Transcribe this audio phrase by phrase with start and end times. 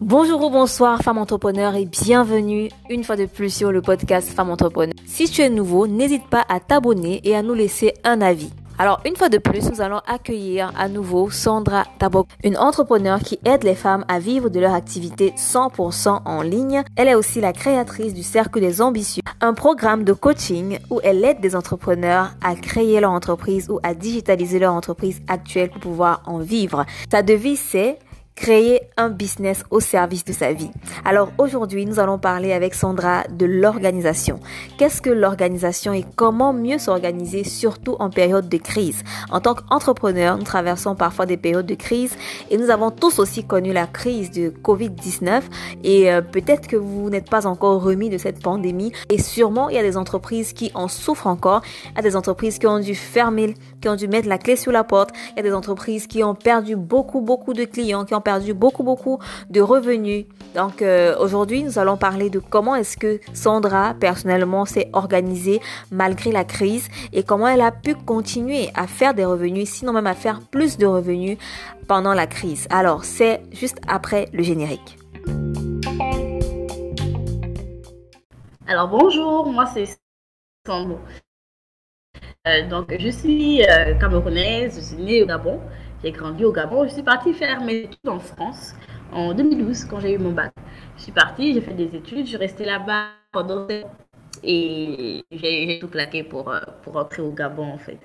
[0.00, 4.50] Bonjour ou bonsoir femmes entrepreneurs et bienvenue une fois de plus sur le podcast Femmes
[4.50, 4.94] entrepreneurs.
[5.06, 8.50] Si tu es nouveau, n'hésite pas à t'abonner et à nous laisser un avis.
[8.76, 13.38] Alors, une fois de plus, nous allons accueillir à nouveau Sandra Tabok, une entrepreneur qui
[13.44, 16.82] aide les femmes à vivre de leur activité 100% en ligne.
[16.96, 21.24] Elle est aussi la créatrice du Cercle des Ambitieux, un programme de coaching où elle
[21.24, 26.22] aide des entrepreneurs à créer leur entreprise ou à digitaliser leur entreprise actuelle pour pouvoir
[26.26, 26.84] en vivre.
[27.12, 28.00] Sa devise, c'est
[28.34, 30.70] créer un business au service de sa vie.
[31.04, 34.40] Alors aujourd'hui, nous allons parler avec Sandra de l'organisation.
[34.76, 39.02] Qu'est-ce que l'organisation et comment mieux s'organiser, surtout en période de crise?
[39.30, 42.16] En tant qu'entrepreneur, nous traversons parfois des périodes de crise
[42.50, 45.42] et nous avons tous aussi connu la crise de Covid-19
[45.84, 49.76] et euh, peut-être que vous n'êtes pas encore remis de cette pandémie et sûrement il
[49.76, 52.80] y a des entreprises qui en souffrent encore, il y a des entreprises qui ont
[52.80, 55.54] dû fermer, qui ont dû mettre la clé sur la porte, il y a des
[55.54, 59.18] entreprises qui ont perdu beaucoup beaucoup de clients, qui ont perdu beaucoup, beaucoup
[59.50, 60.26] de revenus.
[60.54, 65.60] Donc euh, aujourd'hui, nous allons parler de comment est-ce que Sandra, personnellement, s'est organisée
[65.90, 70.06] malgré la crise et comment elle a pu continuer à faire des revenus, sinon même
[70.06, 71.38] à faire plus de revenus
[71.86, 72.66] pendant la crise.
[72.70, 74.98] Alors, c'est juste après le générique.
[78.66, 79.84] Alors bonjour, moi c'est
[80.66, 80.98] Sandra.
[82.46, 85.60] Euh, donc je suis euh, camerounaise, je suis née au Gabon.
[86.04, 86.84] J'ai grandi au Gabon.
[86.84, 88.74] Je suis partie faire mes études en France
[89.10, 90.52] en 2012 quand j'ai eu mon bac.
[90.98, 93.66] Je suis partie, j'ai fait des études, je suis restée là-bas pendant
[94.42, 97.98] et j'ai tout claqué pour, euh, pour rentrer au Gabon en fait.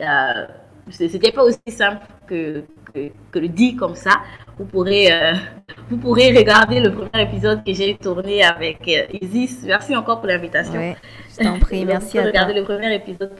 [0.00, 0.46] Euh,
[0.90, 4.20] C'était pas aussi simple que, que, le dit comme ça.
[4.58, 5.34] Vous pourrez, euh,
[5.90, 9.62] vous pourrez regarder le premier épisode que j'ai tourné avec euh, Isis.
[9.64, 10.96] Merci encore pour l'invitation.
[11.38, 12.30] Je t'en prie, merci à toi.
[12.30, 13.30] Regarder le premier épisode.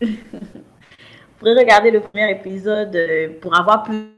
[1.38, 4.08] Pourrez regarder le premier épisode euh, pour avoir plus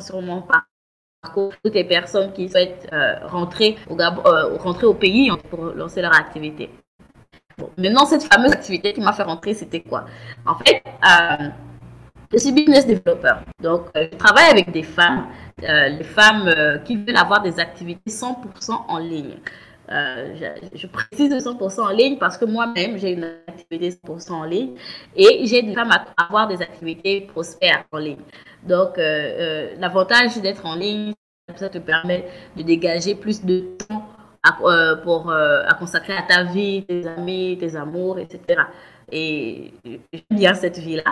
[0.00, 1.52] sur mon parcours.
[1.64, 6.14] Toutes les personnes qui souhaitent euh, rentrer, au euh, rentrer au pays pour lancer leur
[6.14, 6.68] activité.
[7.78, 10.04] Maintenant, cette fameuse activité qui m'a fait rentrer, c'était quoi?
[10.44, 10.82] En fait,
[12.32, 13.34] je suis business developer.
[13.62, 18.98] Donc, je travaille avec des femmes, les femmes qui veulent avoir des activités 100% en
[18.98, 19.36] ligne.
[19.92, 20.34] Euh,
[20.74, 24.74] je, précise 100% en ligne parce que moi-même, j'ai une activité 100% en ligne
[25.14, 28.22] et j'ai des femmes à avoir des activités prospères en ligne.
[28.62, 31.12] Donc, euh, euh, l'avantage d'être en ligne,
[31.56, 32.26] ça te permet
[32.56, 34.08] de dégager plus de temps
[35.04, 38.62] pour, à consacrer à ta vie, tes amis, tes amours, etc.
[39.12, 41.04] Et j'aime bien cette vie-là.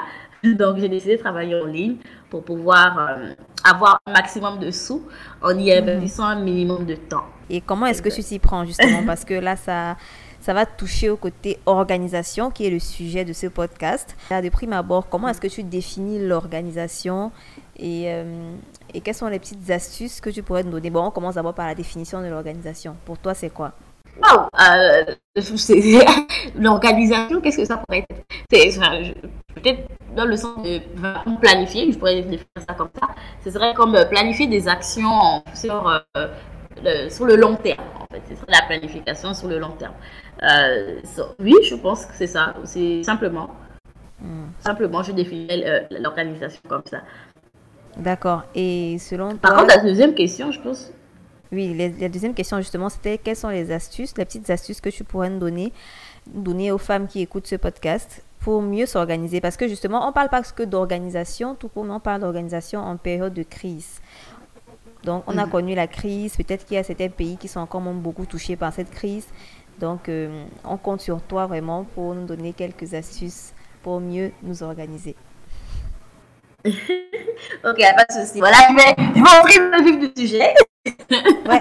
[0.43, 1.97] Donc, j'ai décidé de travailler en ligne
[2.31, 3.11] pour pouvoir
[3.63, 5.07] avoir un maximum de sous
[5.43, 7.25] en y investissant un minimum de temps.
[7.51, 9.03] Et comment est-ce que tu t'y prends justement?
[9.07, 9.97] Parce que là, ça,
[10.41, 14.17] ça va toucher au côté organisation, qui est le sujet de ce podcast.
[14.31, 17.33] De prime abord, comment est-ce que tu définis l'organisation
[17.77, 18.55] et, euh,
[18.95, 20.89] et quelles sont les petites astuces que tu pourrais nous donner?
[20.89, 22.97] Bon, on commence d'abord par la définition de l'organisation.
[23.05, 23.73] Pour toi, c'est quoi?
[24.19, 25.15] Wow, euh,
[26.59, 29.15] l'organisation, qu'est-ce que ça pourrait être?
[29.55, 30.81] Peut-être dans le sens de
[31.41, 33.09] planifier, je pourrais définir ça comme ça.
[33.45, 36.03] Ce serait comme euh, planifier des actions sur
[37.11, 38.23] sur le long terme, en fait.
[38.29, 39.95] C'est la planification sur le long terme.
[40.43, 41.01] Euh,
[41.39, 42.55] oui, je pense que c'est ça.
[42.65, 43.51] C'est simplement,
[44.21, 44.49] hmm.
[44.61, 47.03] simplement, je définis euh, l'organisation comme ça.
[47.97, 48.45] D'accord.
[48.55, 50.93] Et selon Par contre, la deuxième question, je pense.
[51.53, 55.03] Oui, la deuxième question, justement, c'était quelles sont les astuces, les petites astuces que tu
[55.03, 55.73] pourrais nous donner,
[56.27, 59.41] donner aux femmes qui écoutent ce podcast pour mieux s'organiser?
[59.41, 63.35] Parce que justement, on parle pas que d'organisation, tout comme on parle d'organisation en période
[63.35, 64.01] de crise.
[65.03, 65.51] Donc, on a mhm.
[65.51, 66.37] connu la crise.
[66.37, 69.27] Peut-être qu'il y a certains pays qui sont encore beaucoup touchés par cette crise.
[69.81, 74.63] Donc, euh, on compte sur toi vraiment pour nous donner quelques astuces pour mieux nous
[74.63, 75.17] organiser.
[76.67, 76.73] ok,
[77.65, 78.39] pas de souci.
[78.39, 80.55] Voilà, je vais, je vais entrer dans le vif du sujet.
[80.87, 81.61] Ouais.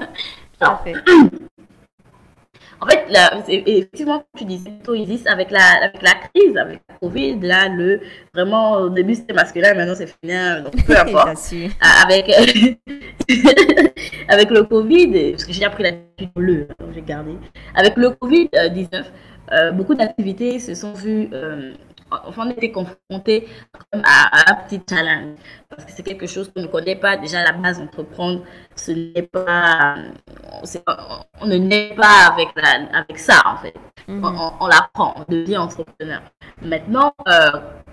[2.82, 6.96] En fait, là, effectivement, tu disais plutôt Isis, avec la, avec la crise, avec la
[6.96, 8.00] Covid, là, le,
[8.34, 11.54] vraiment, au début c'était masculin, maintenant c'est féminin, donc peu importe.
[12.06, 12.30] Avec,
[14.30, 15.92] avec le Covid, parce que j'ai appris la
[16.38, 17.32] le, j'ai gardé.
[17.76, 19.04] Avec le Covid-19,
[19.52, 21.74] euh, beaucoup d'activités se sont vues euh,
[22.12, 23.48] enfin, on était confronté
[24.04, 25.36] à, un petit challenge
[25.70, 27.18] parce que c'est quelque chose qu'on ne connaît pas.
[27.18, 28.44] Déjà, à la base, entreprendre,
[28.80, 29.96] ce n'est pas,
[31.42, 32.50] on ne naît pas avec,
[32.94, 33.74] avec ça, en fait.
[34.08, 34.24] Mhm.
[34.60, 36.22] On, l'apprend, on devient entrepreneur.
[36.64, 37.52] Maintenant, euh,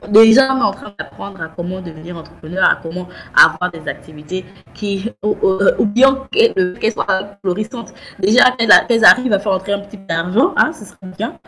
[0.09, 4.45] déjà on est en train d'apprendre à comment devenir entrepreneur, à comment avoir des activités
[4.73, 7.93] qui, ou, bien qu'elles soient florissantes.
[8.19, 11.39] Déjà qu'elles arrivent à faire entrer un petit peu d'argent, hein, ce serait bien.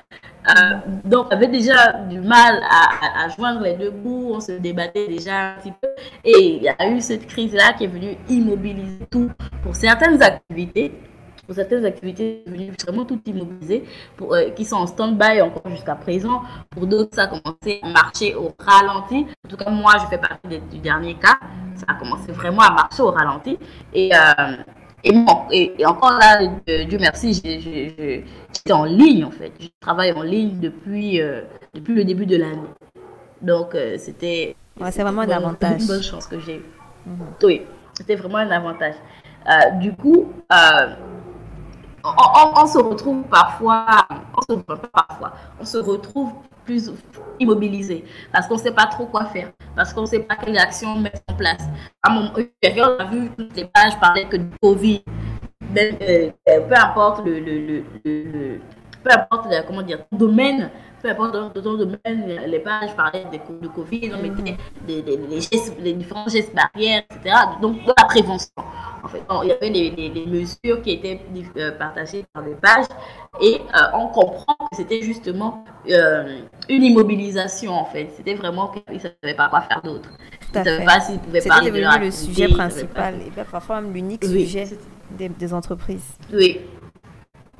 [0.48, 4.52] Euh, donc, on avait déjà du mal à, à, joindre les deux bouts, on se
[4.52, 5.88] débattait déjà un petit peu.
[6.24, 9.27] Et il y a eu cette crise-là qui est venue immobiliser tout
[9.62, 10.92] pour certaines activités
[11.48, 12.44] pour certaines activités
[12.86, 13.84] vraiment toutes immobilisées,
[14.18, 16.42] pour, euh, qui sont en stand-by encore jusqu'à présent.
[16.68, 19.26] Pour d'autres, ça a commencé à marcher au ralenti.
[19.46, 21.38] En tout cas, moi, je fais partie du dernier cas.
[21.74, 23.58] Ça a commencé vraiment à marcher au ralenti.
[23.94, 24.56] Et, euh,
[25.02, 29.52] et, bon, et, encore là, Dieu merci, j'étais en ligne en fait.
[29.58, 31.40] Je travaille en ligne depuis, euh,
[31.72, 32.68] depuis le début de l'année.
[33.40, 34.54] Donc, c'était.
[34.90, 35.80] c'est vraiment un avantage.
[35.80, 36.66] une bonne chance que j'ai eue.
[37.06, 37.26] Mhm.
[37.42, 37.62] Oui,
[37.98, 38.94] c'était vraiment un avantage.
[39.80, 40.32] du coup,
[42.04, 43.86] on, se retrouve parfois,
[44.36, 44.60] on se,
[44.92, 46.32] parfois, on se retrouve
[46.64, 46.92] plus
[47.40, 50.58] immobilisé parce qu'on ne sait pas trop quoi faire, parce qu'on ne sait pas quelle
[50.58, 51.64] action mettre en place.
[52.02, 52.30] À mon
[52.60, 55.02] période, on a vu toutes les pages parler que du Covid,
[55.76, 58.60] euh, euh, peu importe le, le, le,
[59.02, 60.70] peu importe comment dire, domaine,
[61.02, 61.52] peu importe dans
[62.46, 64.56] les pages parlaient de, de Covid, on mettait
[64.86, 65.18] des, des,
[65.80, 67.36] les, différents gestes barrières, etc.
[67.60, 68.50] Donc, de la prévention.
[69.02, 71.20] En fait, il y avait les, mesures qui étaient
[71.56, 72.86] euh, partagées par des pages
[73.40, 78.10] et euh, on comprend que c'était justement euh, une immobilisation en fait.
[78.16, 80.10] C'était vraiment qu'ils ne savaient pas quoi faire d'autre.
[80.52, 84.24] Ils ne savaient pas s'ils pouvaient parler de le sujet principal et parfois même l'unique
[84.24, 84.68] sujet
[85.12, 86.16] des, des entreprises.
[86.32, 86.60] Oui,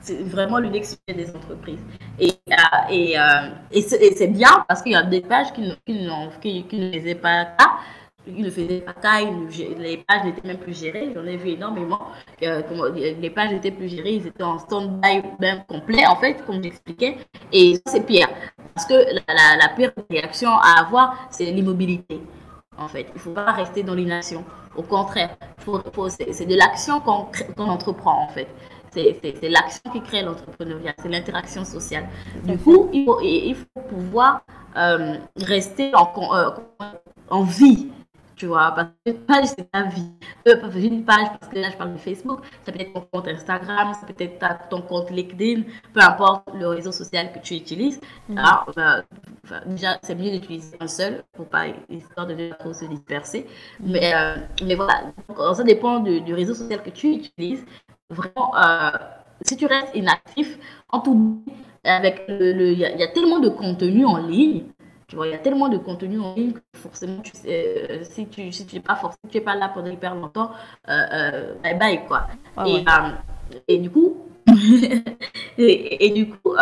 [0.00, 1.80] c'est vraiment l'unique sujet des entreprises.
[2.18, 2.32] Et,
[2.90, 3.16] et,
[3.72, 6.08] et c'est bien parce qu'il y a des pages qui, qui,
[6.40, 7.78] qui, qui ne faisaient pas cas
[8.36, 11.12] ils ne faisaient pas cas, les pages n'étaient même plus gérées.
[11.14, 12.00] J'en ai vu énormément.
[12.42, 12.62] Euh,
[13.20, 17.18] les pages n'étaient plus gérées, ils étaient en stand-by même complet, en fait, comme j'expliquais.
[17.52, 18.28] Et ça, c'est pire.
[18.74, 22.20] Parce que la, pire réaction à avoir, c'est l'immobilité.
[22.76, 24.44] En fait, il ne faut pas rester dans l'inaction.
[24.76, 25.36] Au contraire,
[26.30, 28.46] c'est de l'action qu'on entreprend, en fait.
[29.22, 32.08] C'est l'action qui crée l'entrepreneuriat, c'est l'interaction sociale.
[32.44, 34.42] Du coup, il faut, il faut pouvoir
[34.76, 36.50] euh, rester en, euh,
[37.30, 37.88] en vie
[38.38, 40.12] tu vois, parce que page, c'est ta vie.
[40.46, 43.26] Euh, une page, parce que là, je parle de Facebook, ça peut être ton compte
[43.26, 45.62] Instagram, ça peut être ton compte LinkedIn,
[45.92, 48.00] peu importe le réseau social que tu utilises.
[48.28, 48.38] Mhm.
[48.38, 49.02] Alors, bah,
[49.66, 53.46] déjà, c'est mieux d'utiliser un seul pour pas, histoire de ne pas se disperser.
[53.80, 53.90] Mhm.
[53.90, 55.02] Mais, euh, mais voilà,
[55.54, 57.64] ça dépend du, réseau social que tu utilises.
[58.10, 58.90] Vraiment, euh,
[59.42, 60.58] si tu restes inactif,
[60.90, 61.42] en tout
[61.84, 64.64] avec le, il y, a tellement de contenu en ligne
[65.08, 68.04] tu vois, il y a tellement de contenu en ligne que forcément, tu sais, euh,
[68.04, 70.50] si tu si tu n'es pas forcément, tu es pas là pendant hyper longtemps,
[70.86, 72.26] euh, euh, bye bye quoi.
[72.66, 72.84] et,
[73.66, 74.18] et, du coup,
[75.56, 76.54] et, et, du coup,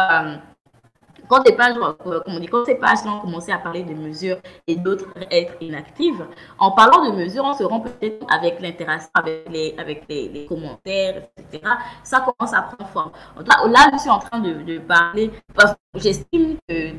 [1.29, 4.39] quand des pages, comme on dit, quand ces pages-là ont commencé à parler de mesures
[4.67, 6.27] et d'autres être inactives,
[6.59, 11.63] en parlant de mesures, on se rend peut-être avec l'interaction, avec les, commentaires, etc.
[12.03, 13.13] Ça commence à prendre forme.
[13.47, 16.93] Là, je suis en train de, de parler, parce que j'estime que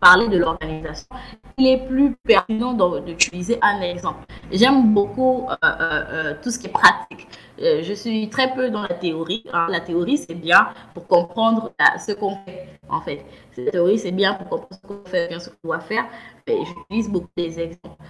[0.00, 1.06] parler de l'organisation,
[1.60, 4.24] il est plus pertinent d'utiliser un exemple.
[4.50, 7.28] J'aime beaucoup euh, euh, euh, tout ce qui est pratique.
[7.58, 9.44] je suis très peu dans la théorie.
[9.52, 9.66] Hein.
[9.68, 13.24] La théorie, c'est bien pour comprendre ce qu'on fait, en fait.
[13.58, 16.06] La théorie, c'est bien pour comprendre ce qu'on fait, bien ce qu'on doit faire.
[16.48, 18.02] Mais j'utilise beaucoup des exemples.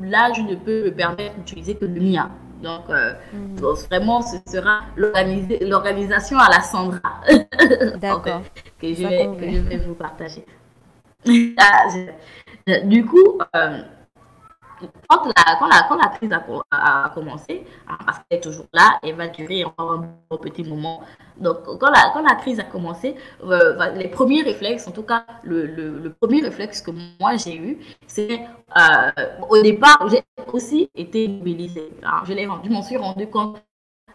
[0.00, 2.30] Là, je ne peux me permettre d'utiliser que le mien.
[2.62, 3.56] Donc, mm.
[3.90, 7.00] vraiment, ce sera l'organisation à la Sandra.
[8.00, 8.42] D'accord.
[8.80, 10.44] que, je vais, que je vais vous partager.
[11.58, 11.86] Ah,
[12.84, 13.82] du coup, euh,
[15.08, 18.98] quand, la, quand, la, quand la crise a, commencé, hein, parce qu'elle est toujours là,
[19.02, 21.02] elle va durer encore un bon petit moment.
[21.36, 23.14] Donc, quand la, quand la crise a commencé,
[23.44, 26.90] euh, les premiers réflexes, en tout cas, le, le, premier réflexe que
[27.20, 28.40] moi j'ai eu, c'est
[28.76, 29.10] euh,
[29.48, 31.90] au départ, j'ai aussi été mobilisée.
[32.02, 32.22] Hein.
[32.26, 33.62] je m'en suis rendu compte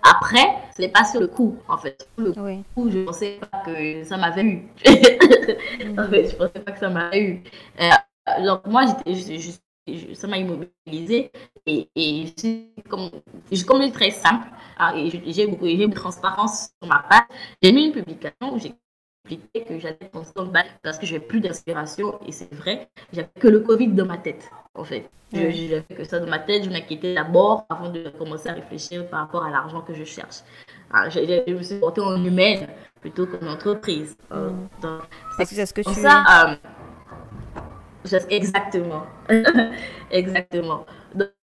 [0.03, 2.07] après, ce n'est pas sur le coup, en fait.
[2.15, 4.67] Sur le coup, je ne pensais pas que ça m'avait eu.
[4.85, 7.43] en fait, je ne pensais pas que ça m'avait eu.
[7.81, 7.89] Euh,
[8.43, 9.63] donc, moi, j'étais juste
[10.15, 11.31] ça m'a immobilisée
[11.65, 12.25] et, et
[12.89, 13.09] comme,
[13.65, 14.47] comme très simple
[15.27, 17.21] j'ai beaucoup de transparence sur ma page
[17.61, 18.75] j'ai mis une publication où j'ai
[19.29, 23.59] que j'allais en stand parce que j'ai plus d'inspiration et c'est vrai, j'avais que le
[23.59, 25.09] Covid dans ma tête en fait.
[25.33, 29.21] J'avais que ça dans ma tête, je m'inquiétais d'abord avant de commencer à réfléchir par
[29.21, 30.37] rapport à l'argent que je cherche.
[30.91, 31.19] Ah, je,
[31.51, 32.67] me suis portée en humaine
[33.01, 34.17] plutôt qu'en entreprise.
[34.31, 34.51] Euh,
[35.37, 36.55] que c'est ce que tu ça, euh,
[38.29, 39.03] exactement.
[40.11, 40.85] exactement.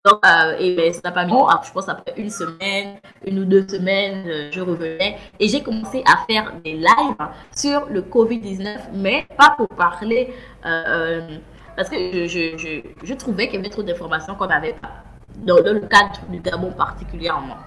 [0.04, 1.30] Donc, euh, et ben, ça n'a pas mis.
[1.30, 5.62] Bon, je pense après une semaine, une ou deux semaines, euh, je revenais et j'ai
[5.62, 10.34] commencé à faire des lives sur le Covid-19, mais pas pour parler,
[10.66, 11.38] euh,
[11.76, 15.04] parce que je, je, je, je trouvais qu'il y avait trop d'informations qu'on n'avait pas,
[15.36, 17.58] dans, le cadre du Gabon particulièrement.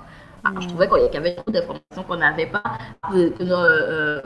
[0.47, 2.61] Ah, je trouvais qu'il y avait trop d'informations qu'on n'avait pas,
[3.11, 4.21] que, euh,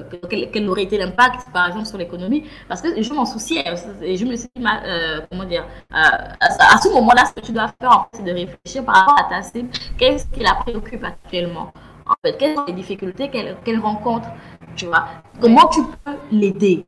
[0.51, 3.63] quel, aurait été l'impact, par exemple, sur l'économie, parce que je m'en souciais
[4.01, 5.95] et je me suis dit, euh, comment dire, euh,
[6.41, 9.41] à, ce moment-là, ce que tu dois faire, c'est de réfléchir par rapport à ta
[9.41, 11.71] cible, qu'est-ce qui la préoccupe actuellement?
[12.05, 14.27] En fait, quelles sont les difficultés qu'elle rencontre,
[14.75, 15.05] tu vois,
[15.39, 16.85] comment tu peux l'aider,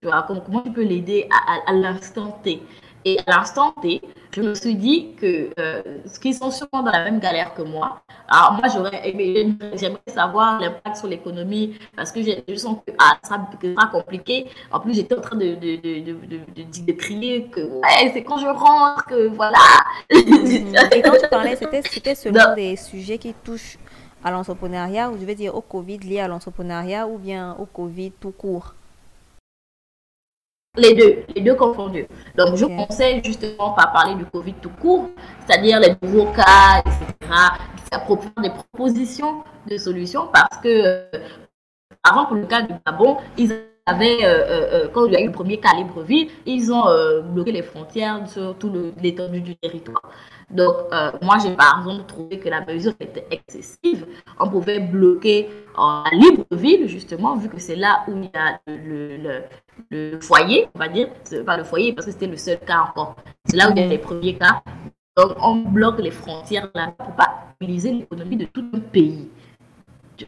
[0.00, 1.28] tu vois, comment, tu peux l'aider
[1.66, 2.62] à l'instant T?
[3.04, 4.00] Et à l'instant T,
[4.34, 7.62] je me suis dit que euh, ce qui sont sûrement dans la même galère que
[7.62, 12.92] moi, alors moi j'aurais aimé, j'aimerais savoir l'impact sur l'économie parce que je sens que,
[12.98, 14.46] ah, ça, sera compliqué.
[14.70, 18.38] En plus, j'étais en train de, de, de, de, de crier que ouais, c'est quand
[18.38, 19.58] je rentre que voilà.
[20.10, 23.78] Et quand tu parlais, c'était selon des sujets qui touchent
[24.24, 28.12] à l'entrepreneuriat ou je veux dire au Covid lié à l'entrepreneuriat ou bien au Covid
[28.12, 28.74] tout court?
[30.76, 32.06] Les deux, les deux confondus.
[32.36, 35.10] Donc, je conseille justement par parler du Covid tout court,
[35.46, 37.32] c'est-à-dire les nouveaux cas, etc.,
[38.06, 41.04] proposer des propositions de solutions parce que, euh,
[42.02, 43.52] avant, pour le cas du Gabon, ils
[43.86, 46.84] avaient, euh, euh, quand il y a eu le premier cas Libreville, ils ont
[47.32, 48.72] bloqué les frontières sur tout
[49.02, 50.02] l'étendue du territoire.
[50.52, 54.06] Donc, euh, moi, j'ai par exemple trouvé que la mesure était excessive.
[54.38, 59.42] On pouvait bloquer à Libreville, justement, vu que c'est là où il y a le,
[59.90, 61.08] le, foyer, on va dire.
[61.46, 63.16] Pas le foyer, parce que c'était le seul cas encore.
[63.46, 64.62] C'est là où il y a les premiers cas.
[65.16, 69.30] Donc, on bloque les frontières là pour pas utiliser l'économie de tout le pays.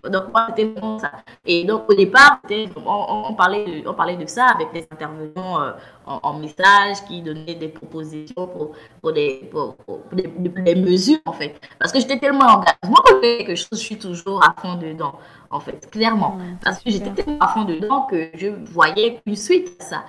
[0.02, 1.12] Donc, moi, c'était vraiment ça.
[1.44, 2.40] Et donc, au départ,
[2.86, 5.72] on, parlait de, on parlait de ça avec des intervenants euh,
[6.06, 9.76] en, message qui donnaient des propositions pour, pour, des, pour,
[10.12, 11.60] des, mesures, en fait.
[11.78, 12.76] Parce que j'étais tellement engagée.
[12.86, 15.14] Moi, quand je fais quelque chose, je suis toujours à fond dedans,
[15.50, 16.38] en fait, clairement.
[16.62, 20.04] Parce que j'étais tellement à fond dedans que je voyais une suite à ça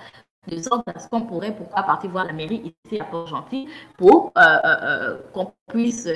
[0.48, 4.32] de sorte à ce qu'on pourrait pourquoi partir voir la mairie ici à Port-Gentil pour
[4.36, 6.08] euh, euh, euh, qu'on puisse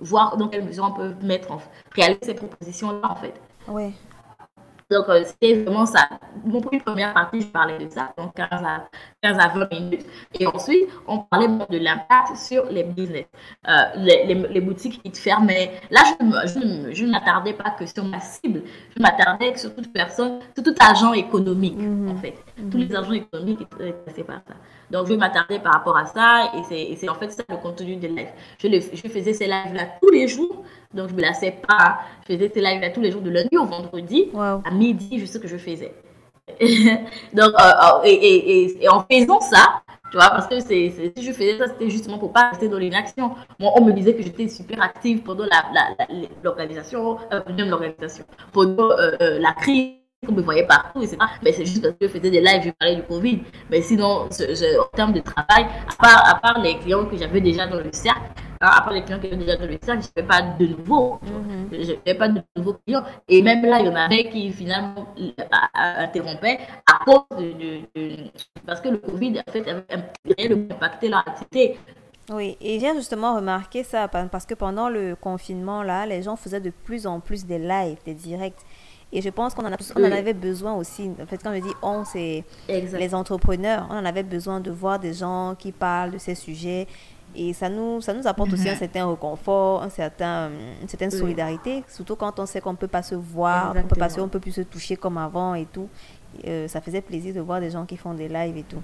[0.00, 1.58] voir dans quelle mesure on peut mettre en
[1.94, 3.34] réaliser ces propositions-là en fait.
[3.68, 3.92] Oui.
[4.90, 6.08] Donc, c'était vraiment ça.
[6.44, 8.84] Mon première partie, je parlais de ça, donc 15 à,
[9.22, 10.06] 15 à 20 minutes.
[10.38, 13.24] Et ensuite, on parlait de l'impact sur les business,
[13.96, 15.80] les, les, les, boutiques qui te fermaient.
[15.90, 18.62] Là, je ne m'attardais pas que sur ma cible,
[18.94, 22.10] je m'attardais sur toute personne, sur tout agent économique, mhm.
[22.10, 22.34] en fait.
[22.70, 22.96] Tous les mhm.
[22.96, 24.54] agents économiques étaient intéressés par ça.
[24.90, 28.08] Donc, je m'attardais par rapport à ça, et c'est en fait ça le contenu des
[28.08, 28.32] lives.
[28.58, 31.98] Je, je faisais ces lives-là tous les jours donc, je me lassais pas.
[32.22, 34.30] Je faisais ces lives tous les jours de lundi au vendredi.
[34.36, 35.92] À midi, je sais que je faisais.
[37.32, 41.32] Donc, euh, euh, et, et, en faisant ça, tu vois, parce que c'est, si je
[41.32, 43.30] faisais ça, c'était justement pour pas rester dans l'inaction.
[43.58, 45.64] Moi, on me disait que j'étais super active pendant la,
[46.44, 51.18] l'organisation, euh, l'organisation, pendant euh, la crise on me voyait partout, etc.
[51.42, 53.40] Mais c'est juste parce que je faisais des lives, je parlais du Covid.
[53.70, 57.66] Mais sinon, en termes de travail, à part, à part les clients que j'avais déjà
[57.66, 58.20] dans le cercle,
[58.60, 60.66] hein, à part les clients que j'avais déjà dans le cercle, je n'avais pas de
[60.66, 61.18] nouveaux.
[61.22, 61.68] Mhm.
[61.72, 63.04] Je n'avais pas de nouveaux clients.
[63.28, 65.32] Et même là, il y en avait qui finalement euh,
[65.76, 67.80] interrompaient à cause de,
[68.66, 71.78] Parce que le Covid, en fait, avait impacté leur activité.
[72.32, 76.60] Oui, et j'ai justement remarqué ça parce que pendant le confinement, là, les gens faisaient
[76.60, 78.64] de plus en plus des lives, des directs.
[79.12, 81.10] Et je pense qu'on en, en, avait besoin aussi.
[81.22, 83.86] En fait, quand je dis on, c'est les entrepreneurs.
[83.90, 86.86] On en avait besoin de voir des gens qui parlent de ces sujets.
[87.36, 88.78] Et ça nous, ça nous apporte aussi un mhm.
[88.78, 93.02] certain réconfort, un certain, une certaine solidarité, surtout quand on sait qu'on ne peut pas
[93.02, 95.88] se voir, on peut, passer, on peut plus se toucher comme avant et tout.
[96.46, 98.82] Euh, ça faisait plaisir de voir des gens qui font des lives et tout.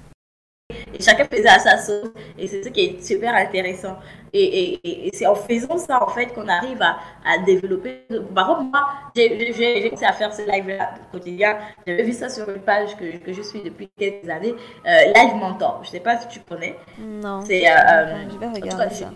[0.94, 2.11] Et chacun faisait à sa sauce.
[2.38, 3.97] Et c'est ce qui est super intéressant.
[4.32, 8.06] Et, et, et c'est en faisant ça, en fait, qu'on arrive à, à, développer.
[8.35, 11.59] Par contre, moi, j'ai commencé à faire ce live-là quotidien.
[11.87, 14.54] J'avais vu ça sur une page que, que je suis depuis quelques années.
[14.87, 15.80] Euh, live Mentor.
[15.82, 16.76] Je ne sais pas si tu connais.
[16.99, 17.40] Non.
[17.44, 19.11] C'est, euh, euh, je vais regarder ça.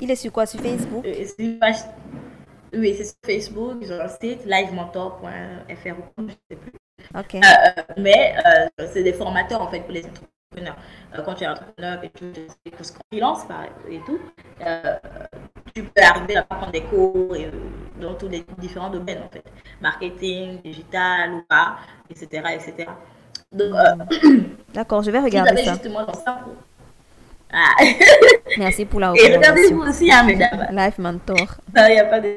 [0.00, 0.46] Il est sur quoi?
[0.46, 1.04] Sur Facebook?
[1.04, 1.76] C'est une page.
[2.74, 3.78] Oui, c'est sur Facebook.
[3.82, 5.28] Ils ont un site, livementor.fr,
[6.18, 6.72] je ne sais plus.
[7.98, 8.34] Mais
[8.92, 12.32] c'est des formateurs, en fait, pour les entreprises euh, quand tu es entrepreneur et tu
[12.34, 13.42] fais tout ce qu'on freelance
[13.88, 14.18] et tout,
[14.64, 14.96] euh,
[15.74, 17.50] tu peux arriver à prendre des cours et, euh,
[18.00, 19.44] dans tous les différents domaines en fait.
[19.80, 21.76] Marketing, digital ou pas,
[22.10, 22.42] etc.
[22.54, 22.90] etc.
[24.74, 25.72] D'accord, je vais regarder ça.
[25.72, 26.40] justement dans ça
[27.52, 27.70] ah.
[28.58, 29.12] Merci pour la.
[29.14, 30.66] Et regardez-vous aussi, hein, mesdames.
[30.72, 31.36] Life Mentor.
[31.74, 32.34] Non, il n'y a pas de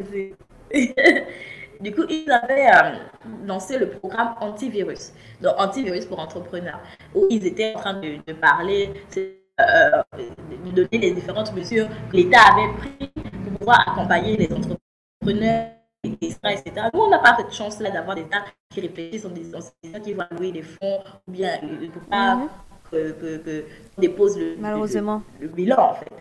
[1.82, 2.98] Du coup, ils avaient euh,
[3.46, 6.80] lancé le programme antivirus, donc antivirus pour entrepreneurs,
[7.14, 12.40] où ils étaient en train de, parler, euh, de donner les différentes mesures que l'État
[12.54, 13.10] avait prises
[13.44, 15.72] pour pouvoir accompagner les entrepreneurs,
[16.04, 16.64] etc.
[16.94, 19.60] Nous, on n'a pas cette chance-là d'avoir des États qui réfléchissent en disant
[20.04, 22.36] qui vont louer des fonds ou bien euh, pour pas.
[22.36, 22.50] Mhm
[22.92, 23.66] que, que,
[23.98, 25.22] dépose le, Malheureusement.
[25.40, 26.12] Le, bilan, en fait.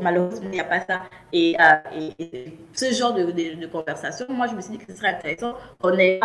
[0.00, 1.02] Malheureusement, il n'y a pas ça.
[1.32, 5.14] Et, euh, ce genre de, de, conversation, moi, je me suis dit que ce serait
[5.14, 6.20] intéressant qu'on ait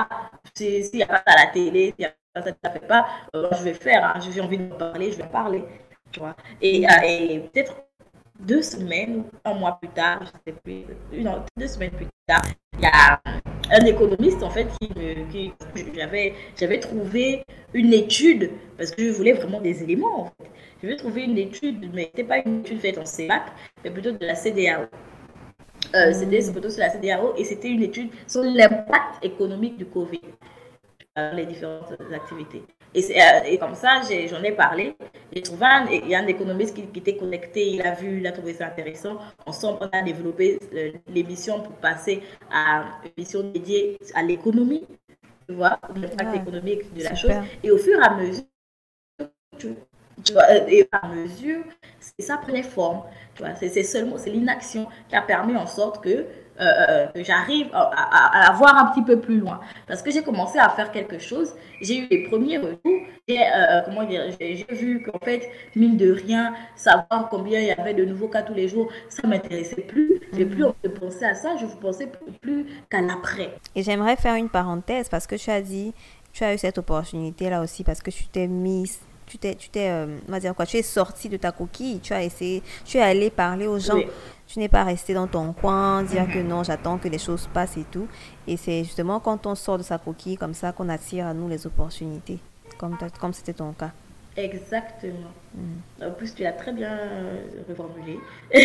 [0.56, 2.74] s'il n'y a pas ça à la télé, s'il n'y a pas ça, ça ne
[2.74, 4.20] fait pas, euh, je vais faire, hein.
[4.20, 5.64] j'ai envie de parler, je vais parler.
[6.12, 6.36] Tu vois.
[6.62, 7.74] Et, et peut-être
[8.42, 12.44] deux semaines un mois plus tard, je sais plus, une, deux semaines plus tard,
[12.78, 13.22] il y a
[13.72, 14.90] un économiste en fait qui,
[15.32, 15.54] qui
[15.96, 17.44] j'avais, j'avais trouvé
[17.74, 20.50] une étude parce que je voulais vraiment des éléments en fait.
[20.82, 23.44] Je vais trouver une étude, mais c'était pas une étude faite en CEMAC,
[23.84, 24.88] mais plutôt de la CDAO.
[25.94, 30.22] Euh, c'était plutôt sur la CDAO et c'était une étude sur l'impact économique du Covid
[31.16, 32.64] dans les différentes activités.
[32.94, 34.96] Et, euh, et comme ça, j'en ai, parlé.
[35.32, 38.28] J'ai trouvé un, il y a un économiste qui, était connecté, il a vu, il
[38.28, 39.18] a trouvé ça intéressant.
[39.46, 42.22] Ensemble, on a développé euh, l'émission pour passer
[42.52, 44.86] à une émission dédiée à l'économie,
[45.48, 47.32] tu vois, l'impact économique de la chose.
[47.64, 48.44] Et au fur et à mesure,
[49.58, 51.64] tu, vois, euh, et à mesure,
[52.20, 53.04] ça prenait forme.
[53.36, 56.26] Tu vois, c'est seulement, c'est l'inaction qui a permis en sorte que
[56.62, 59.60] euh, euh, que j'arrive à, à, voir un petit peu plus loin.
[59.88, 63.82] Parce que j'ai commencé à faire quelque chose, j'ai eu les premiers retours, j'ai euh,
[63.86, 68.06] comment dire, j'ai vu qu'en fait, mine de rien, savoir combien il y avait de
[68.06, 70.22] nouveaux cas tous les jours, ça m'intéressait plus.
[70.34, 73.56] J'ai plus envie de penser à ça, je ne pensais plus, qu'à l'après.
[73.76, 75.94] Et j'aimerais faire une parenthèse parce que tu as dit,
[76.32, 79.70] tu as eu cette opportunité là aussi parce que tu t'es mise tu t'es, tu
[79.70, 79.90] t'es,
[80.28, 83.02] on va dire quoi, tu es sorti de ta coquille, tu as essayé, tu es
[83.02, 83.98] allé parler aux gens.
[84.52, 87.78] Tu n'es pas resté dans ton coin, dire que non, j'attends que les choses passent
[87.78, 88.10] et tout.
[88.46, 91.48] Et c'est justement quand on sort de sa coquille comme ça qu'on attire à nous
[91.48, 92.38] les opportunités,
[92.78, 93.92] comme, comme c'était ton cas.
[94.36, 95.32] Exactement.
[95.56, 96.04] Mm.
[96.04, 98.20] En plus, tu l'as très bien euh, reformulé.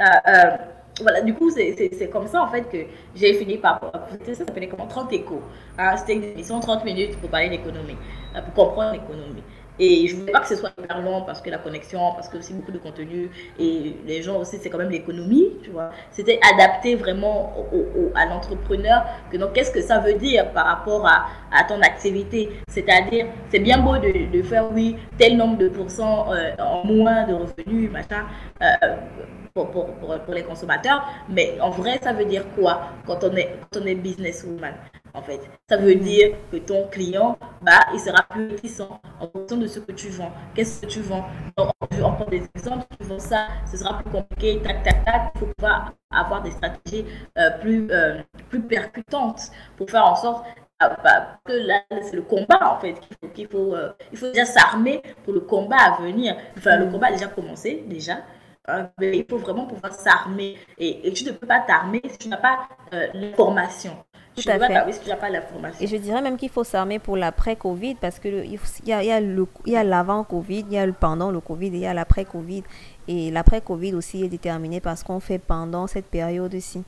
[0.00, 0.56] Euh, euh,
[1.00, 2.78] voilà, du coup, c'est comme ça en fait que
[3.14, 3.80] j'ai fini par.
[4.26, 4.88] Ça s'appelait comment?
[4.88, 5.40] 30 échos.
[5.78, 7.96] Hein, C'était une émission 30 minutes pour parler d'économie,
[8.54, 9.42] pour comprendre l'économie.
[9.78, 12.38] Et je ne voulais pas que ce soit long parce que la connexion, parce que
[12.38, 15.90] aussi beaucoup de contenu et les gens aussi, c'est quand même l'économie, tu vois.
[16.10, 19.04] C'était adapté vraiment au, à l'entrepreneur.
[19.32, 22.50] Donc, qu'est-ce que ça veut dire par rapport à, à ton activité?
[22.68, 27.26] C'est-à-dire, c'est bien beau de, de, faire, oui, tel nombre de pourcents euh, en moins
[27.26, 28.26] de revenus, machin.
[28.62, 28.96] Euh,
[29.54, 33.56] pour, pour, pour, les consommateurs, mais en vrai, ça veut dire quoi quand on est,
[33.70, 34.74] quand on est businesswoman
[35.14, 35.40] en fait?
[35.68, 39.78] Ça veut dire que ton client, bah, il sera plus réticent en fonction de ce
[39.78, 40.32] que tu vends.
[40.56, 41.24] Qu'est-ce que tu vends?
[41.56, 45.30] On prend des exemples, tu vends ça, ce sera plus compliqué, tac, tac, tac.
[45.36, 47.06] Il faut pouvoir avoir des stratégies
[47.38, 50.44] euh, plus, euh, plus percutantes pour faire en sorte
[50.80, 52.94] ah, bah, que là, c'est le combat en fait
[53.34, 56.36] qu'il faut, faut, euh, il faut déjà s'armer pour le combat à venir.
[56.58, 58.16] Enfin, le combat a déjà commencé, déjà.
[59.00, 60.56] Il faut vraiment pouvoir s'armer.
[60.78, 62.68] Et, et, tu ne peux pas t'armer si tu n'as pas
[63.12, 63.96] l'information.
[64.34, 65.80] Tout à fait.
[65.80, 69.84] Et je dirais même qu'il faut s'armer pour l'après-Covid parce qu'il y a, y a
[69.84, 72.64] l'avant-Covid, il y a le pendant le Covid et il y a l'après-Covid.
[73.06, 76.82] Et l'après-Covid aussi est déterminé par ce qu'on fait pendant cette période-ci.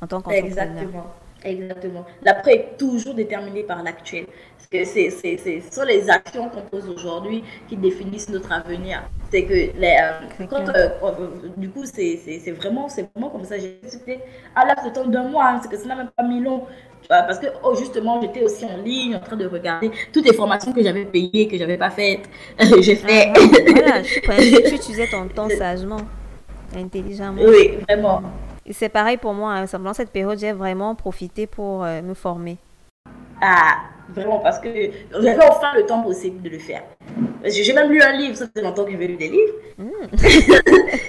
[0.00, 0.46] En tant qu'entrepreneur.
[0.46, 1.06] Exactement.
[1.44, 2.06] Exactement.
[2.22, 4.26] L'après est toujours déterminé par l'actuel.
[4.56, 8.50] Parce que c'est, c'est, c'est, ce sont les actions qu'on pose aujourd'hui qui définissent notre
[8.50, 9.02] avenir.
[9.30, 13.30] C'est que, les, euh, quand, euh, euh, du coup, c'est, c'est, c'est vraiment, c'est vraiment
[13.30, 13.58] comme ça.
[13.58, 14.20] J'ai discuté
[14.56, 16.62] à l'âge de temps d'un mois, hein, c'est que ça n'a même pas mis long.
[17.06, 20.72] Parce que oh, justement, j'étais aussi en ligne en train de regarder toutes les formations
[20.72, 22.30] que j'avais payées, que je n'avais pas faites.
[22.80, 23.30] J'ai fait.
[23.36, 24.02] Ah, voilà,
[24.68, 26.00] tu utilisais ton temps sagement,
[26.74, 27.42] intelligemment.
[27.42, 28.22] Oui, vraiment.
[28.70, 29.52] C'est pareil pour moi.
[29.52, 29.66] Hein.
[29.70, 32.56] Pendant cette période, j'ai vraiment profité pour euh, me former.
[33.42, 33.76] Ah,
[34.08, 34.68] vraiment, parce que
[35.12, 36.82] j'avais enfin le temps possible de le faire.
[37.44, 39.54] J'ai même lu un livre, ça fait longtemps que j'ai lu des livres.
[39.76, 40.06] Hmm.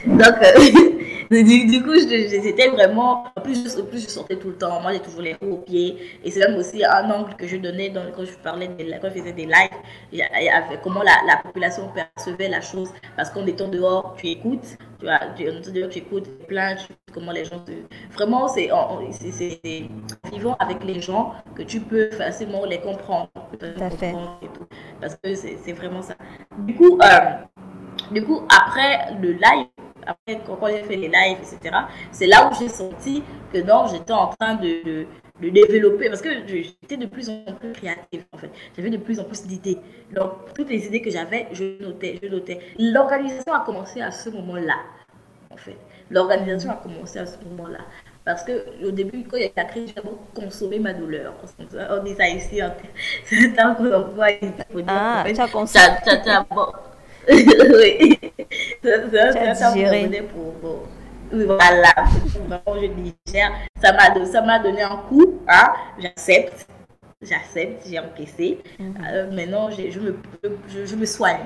[0.17, 0.89] Donc, euh,
[1.31, 3.25] du, coup, c'était vraiment.
[3.35, 4.81] En plus je, plus, je sortais tout le temps.
[4.81, 5.97] Moi, j'ai toujours les roues aux pieds.
[6.23, 9.09] Et c'est même aussi un angle que je donnais dans, quand je parlais, de, quand
[9.15, 10.21] je faisais des lives,
[10.83, 12.89] comment la, la, population percevait la chose.
[13.15, 14.77] Parce qu'en étant dehors, tu écoutes.
[15.05, 17.71] Tu, vois, tu, tu écoutes plein, tu comment les gens te.
[18.11, 18.69] Vraiment, c'est
[20.31, 23.29] vivant avec les gens que tu peux facilement les comprendre.
[23.51, 24.09] Tout à fait.
[24.41, 24.65] Et tout,
[24.99, 26.15] parce que c'est vraiment ça.
[26.59, 27.19] Du coup, euh,
[28.11, 29.67] du coup, après le live,
[30.07, 31.75] après, quand j'ai fait les lives, etc.,
[32.11, 35.05] c'est là où j'ai senti que non, j'étais en train de,
[35.41, 38.51] de, développer, parce que j'étais de plus en plus créative, en fait.
[38.75, 39.77] J'avais de plus en plus d'idées.
[40.13, 42.59] Donc, toutes les idées que j'avais, je notais, je notais.
[42.77, 44.77] L'organisation a commencé à ce moment-là,
[45.49, 45.77] en fait.
[46.09, 47.79] L'organisation a commencé à ce moment-là.
[48.23, 51.33] Parce que au début, quand il y a la crise, j'ai beaucoup consommé ma douleur.
[51.89, 52.59] On dit ça ici,
[53.25, 54.27] c'est un peu d'emploi.
[54.87, 55.85] Ah, tu as consommé.
[57.29, 58.19] oui.
[58.83, 59.71] Ça
[60.33, 60.87] pour,
[61.31, 61.93] voilà,
[62.81, 63.51] je digère.
[63.81, 66.67] Ça m'a, ça m'a donné un coup, hein, j'accepte.
[67.21, 68.59] j'accepte, j'ai encaissé.
[68.79, 68.93] Mhm.
[69.07, 70.17] Euh, maintenant, je me,
[70.67, 71.45] je, me soigne.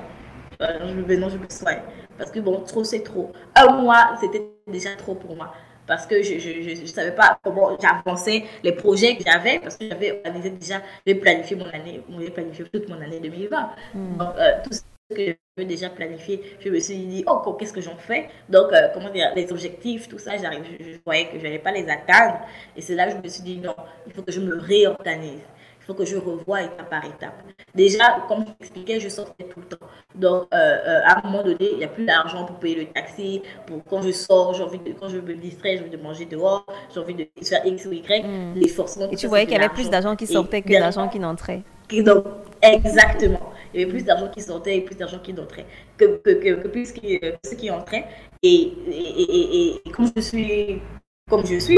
[0.59, 1.79] maintenant, je me soigne.
[2.19, 3.31] Parce que bon, trop, c'est trop.
[3.55, 5.51] Un mois, c'était déjà trop pour moi
[5.89, 10.21] parce que je ne savais pas comment j'avançais les projets que j'avais, parce que j'avais
[10.23, 13.69] organisé déjà, j'avais planifié mon année, j'avais planifié toute mon année 2020.
[13.95, 14.17] Hmm.
[14.17, 14.81] Donc, euh, tout ce
[15.15, 18.29] que j'avais déjà planifié, je me suis dit, oh, qu'est-ce que j'en fais?
[18.49, 21.71] Donc, euh, comment dire, les objectifs, tout ça, j'arrive, je, voyais que je n'allais pas
[21.71, 22.39] les atteindre.
[22.77, 25.41] Et c'est là que je me suis dit, non, il faut que je me réorganise
[25.93, 27.43] que je revoie étape par étape.
[27.75, 29.85] Déjà, comme je t'expliquais, je sortais tout le temps.
[30.15, 32.85] Donc, euh, euh, à un moment donné, il n'y a plus d'argent pour payer le
[32.85, 33.41] taxi.
[33.67, 36.25] Pour quand je sors, j'ai envie de, quand je me distrais, j'ai envie de manger
[36.25, 38.23] dehors, j'ai envie de faire X ou Y.
[38.23, 38.53] Hmm.
[38.55, 39.09] Les forcément.
[39.11, 41.63] Et tu voyais qu'il y avait plus d'argent qui sortait que d'argent qui n'entrait.
[42.03, 42.25] Donc,
[42.61, 43.51] exactement.
[43.73, 45.65] Il y avait plus d'argent qui sortait et plus d'argent qui entrait
[45.97, 48.07] que, que, que, plus ce qui entrait.
[48.41, 50.81] Et, et, et, et, comme je suis
[51.29, 51.77] comme je suis,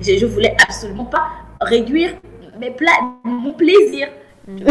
[0.00, 2.10] je, je voulais absolument pas réduire
[2.58, 2.74] mes
[3.24, 4.08] mon plaisir.
[4.46, 4.58] Mm.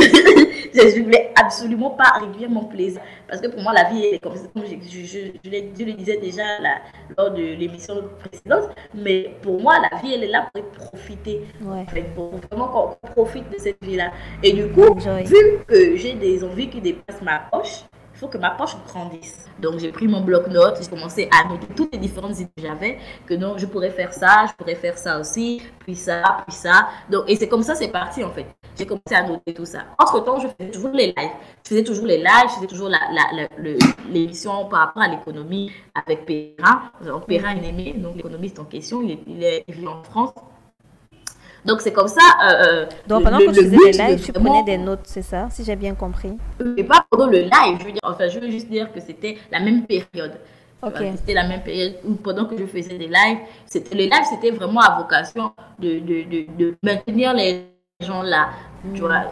[0.74, 3.02] je ne voulais absolument pas réduire mon plaisir.
[3.28, 5.50] Parce que pour moi, la vie est comme, comme je, je, je,
[5.86, 6.44] le disais déjà
[7.18, 8.70] lors de l'émission précédente.
[8.94, 11.42] Mais pour moi, la vie, elle est là pour profiter.
[12.16, 14.12] pour vraiment qu'on profite de cette vie-là.
[14.44, 17.84] Et du coup, vu que j'ai des envies qui dépassent ma poche,
[18.22, 19.48] faut que ma poche grandisse.
[19.60, 23.00] Donc j'ai pris mon bloc-notes, j'ai commencé à noter toutes les différentes idées que j'avais,
[23.26, 26.88] que non, je pourrais faire ça, je pourrais faire ça aussi, puis ça, puis ça.
[27.10, 28.46] Donc, et c'est comme ça, c'est parti en fait.
[28.78, 29.86] J'ai commencé à noter tout ça.
[29.98, 31.32] Entre-temps, je faisais toujours les lives.
[31.64, 32.92] Je faisais toujours les lives, je faisais toujours
[34.08, 36.92] l'émission la, par rapport à l'économie avec Perrin.
[37.04, 40.34] Donc Perrin est aimé, donc l'économiste en question, il, est, il en France.
[41.66, 42.22] Donc c'est comme ça.
[42.44, 45.48] Euh, euh, Donc pendant que tu faisais des lives, tu prenais des notes, c'est ça,
[45.52, 46.34] si j'ai bien compris?
[46.78, 49.38] Et pas pendant le live, je veux dire, enfin je veux juste dire que c'était
[49.52, 50.34] la même période.
[51.16, 54.50] C'était la même période où pendant que je faisais des lives, c'était les lives c'était
[54.50, 57.68] vraiment à vocation de, de, de, de maintenir les
[58.02, 58.50] gens là,
[58.96, 59.26] tu vois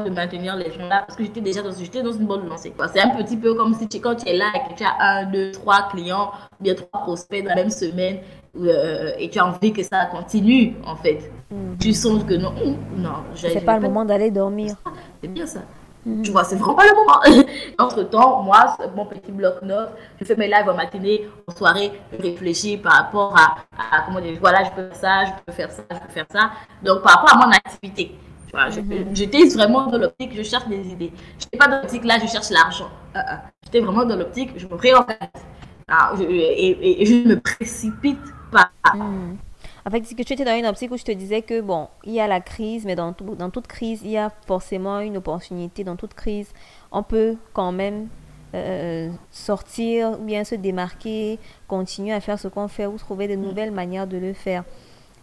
[0.00, 2.72] de maintenir les gens là parce que j'étais déjà dans, j'étais dans une bonne lancée.
[2.94, 4.96] C'est un petit peu comme si tu, quand tu es là et que tu as
[4.98, 8.20] un, deux, trois clients, bien trois prospects dans la même semaine
[8.60, 11.30] euh, et tu as envie que ça continue en fait.
[11.50, 11.76] Mhm.
[11.80, 12.52] Tu sens que non,
[12.96, 13.24] non.
[13.34, 14.74] C'est pas le moment d'aller dormir.
[15.22, 15.60] C'est bien ça.
[16.04, 16.22] Mhm.
[16.22, 17.46] Tu vois, c'est vraiment pas le moment.
[17.78, 22.22] Entre temps, moi, mon petit bloc-notes, je fais mes lives en matinée, en soirée, je
[22.22, 25.70] réfléchis par rapport à, à, comment dire, voilà, je peux faire ça, je peux faire
[25.70, 26.50] ça, je peux faire ça.
[26.82, 28.16] Donc, par rapport à mon activité.
[28.52, 29.14] Mhm.
[29.14, 31.12] J'étais vraiment dans l'optique, je cherche des idées.
[31.38, 32.90] Je n'étais pas dans l'optique, là, je cherche l'argent.
[33.14, 33.20] Uh
[33.64, 35.30] J'étais vraiment dans l'optique, je me réorganise.
[35.88, 38.20] Ah, et, je me précipite
[38.52, 38.70] pas.
[38.94, 39.36] Hmm.
[39.84, 42.20] En fait, tu étais dans une optique où je te disais que, bon, il y
[42.20, 45.82] a la crise, mais dans, dans toute crise, il y a forcément une opportunité.
[45.82, 46.52] Dans toute crise,
[46.92, 48.08] on peut quand même
[48.54, 53.34] euh, sortir ou bien se démarquer, continuer à faire ce qu'on fait ou trouver de
[53.34, 53.42] hmm.
[53.42, 54.64] nouvelles manières de le faire.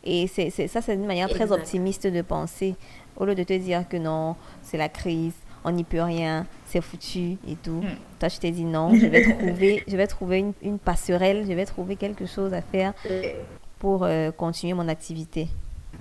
[0.03, 2.75] Et c'est, ça, c'est une manière très optimiste de penser.
[3.17, 6.81] Au lieu de te dire que non, c'est la crise, on n'y peut rien, c'est
[6.81, 7.81] foutu et tout.
[7.81, 7.95] Hmm.
[8.19, 11.65] Toi, je t'ai dit non, je vais trouver, je vais trouver une, passerelle, je vais
[11.65, 12.93] trouver quelque chose à faire
[13.79, 15.47] pour euh, continuer mon activité.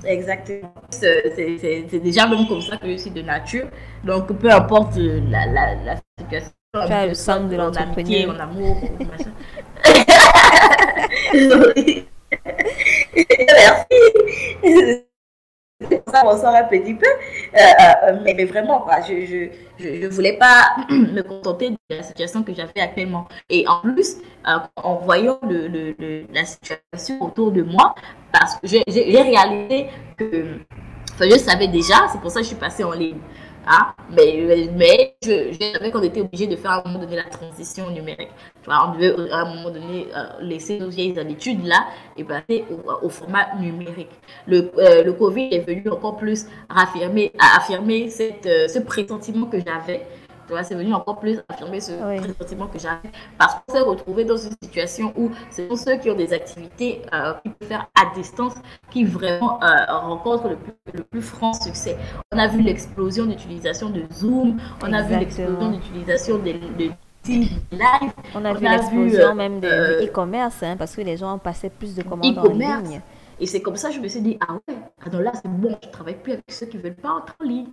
[0.04, 0.72] Exactement.
[0.90, 3.68] C'est déjà même comme ça que je suis de nature.
[4.04, 6.52] Donc, peu importe la, la, la situation.
[6.74, 8.36] Tu as le sang de l'entrepreneur.
[8.36, 9.32] En amour, machin.
[14.74, 15.04] Merci
[16.12, 17.06] ça ressort un petit peu.
[17.06, 17.58] Euh,
[18.08, 22.52] euh, mais, vraiment, je ne je, je, voulais pas me contenter de la situation que
[22.52, 23.28] j'avais actuellement.
[23.48, 24.16] Et en plus,
[24.48, 27.94] euh, en voyant le, le, la situation autour de moi,
[28.32, 28.82] parce que j'ai
[29.22, 29.86] réalisé
[30.16, 30.58] que,
[31.12, 33.18] enfin, je savais déjà, c'est pour ça que je suis passée en ligne.
[33.70, 37.16] Ah, mais, mais je, je savais qu'on était obligé de faire à un moment donné
[37.16, 38.30] la transition numérique.
[38.66, 41.84] On devait à un moment donné euh, laisser nos vieilles habitudes là
[42.16, 44.08] et passer au, au format numérique.
[44.46, 49.58] Le, euh, le Covid est venu encore plus affirmer, affirmer cette, euh, ce pressentiment que
[49.58, 50.06] j'avais
[50.62, 51.92] c'est venu encore plus affirmer ce
[52.38, 53.10] sentiment que j'avais.
[53.38, 57.02] Parce qu'on s'est retrouvé dans une situation où ce sont ceux qui ont des activités
[57.12, 58.54] euh, qui peuvent faire à distance
[58.90, 61.96] qui vraiment euh, rencontrent le plus, le plus, franc succès.
[62.32, 66.90] On a vu l'explosion d'utilisation de Zoom, on a vu l'explosion d'utilisation de, de
[67.28, 68.12] Live.
[68.34, 71.94] On a vu l'explosion euh, même de, e-commerce, hein, parce que les gens passaient plus
[71.94, 73.02] de commandes en ligne.
[73.40, 74.74] Et c'est comme ça que je me suis dit, ah ouais,
[75.04, 77.10] ah non, là c'est bon, je ne travaille plus avec ceux qui ne veulent pas
[77.10, 77.68] entrer en ligne.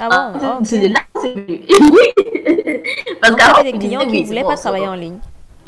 [0.00, 1.62] Ah bon ah, C'est de là c'est venu.
[1.68, 3.14] oui.
[3.20, 5.18] Parce qu'avant, des clients qui ne voulaient pas travailler en ligne.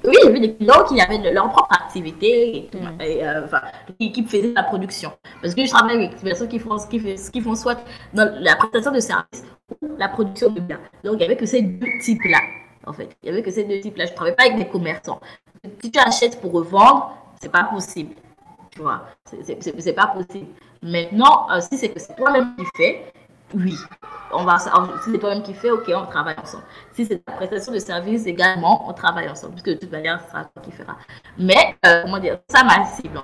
[0.04, 3.60] Oui, j'ai vu des clients qui avaient leur propre activité et, tout, et euh, enfin,
[3.98, 5.12] qui, qui, faisaient la production.
[5.42, 7.80] Parce que je travaille avec des personnes qui font, qui, qui font soit
[8.14, 9.44] dans la prestation de services
[9.82, 10.80] ou la production de biens.
[11.04, 12.38] Donc, il n'y avait que ces deux types-là,
[12.86, 13.10] en fait.
[13.22, 14.06] Il n'y avait que ces deux types-là.
[14.06, 15.20] Je ne travaille pas avec des commerçants.
[15.82, 18.14] Si tu achètes pour revendre, ce n'est pas possible.
[18.70, 20.46] Tu vois, c'est pas possible.
[20.82, 23.12] Maintenant, euh, si c'est que c'est toi-même qui fais,
[23.54, 23.74] oui,
[24.32, 24.68] on va, si
[25.10, 26.62] c'est toi-même qui fais, ok, on travaille ensemble.
[26.92, 30.30] Si c'est la prestation de service également, on travaille ensemble, puisque de toute manière, ce
[30.30, 30.96] sera toi qui fera.
[31.36, 33.20] Mais, euh, comment dire, ça m'a cible.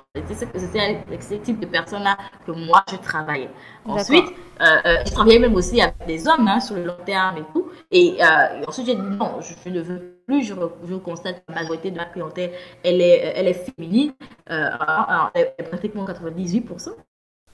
[0.53, 3.49] C'était avec ce type de personnes-là que moi, je travaillais.
[3.85, 4.25] Ensuite,
[4.61, 7.69] euh, je travaillais même aussi avec des hommes hein, sur le long terme et tout.
[7.89, 8.19] Et,
[8.67, 10.43] ensuite, j'ai dit non, je, ne veux plus.
[10.43, 10.53] Je,
[10.87, 12.51] je, constate que la majorité de ma clientèle,
[12.83, 14.13] elle est, elle est féminine.
[14.47, 16.89] elle est pratiquement 98%.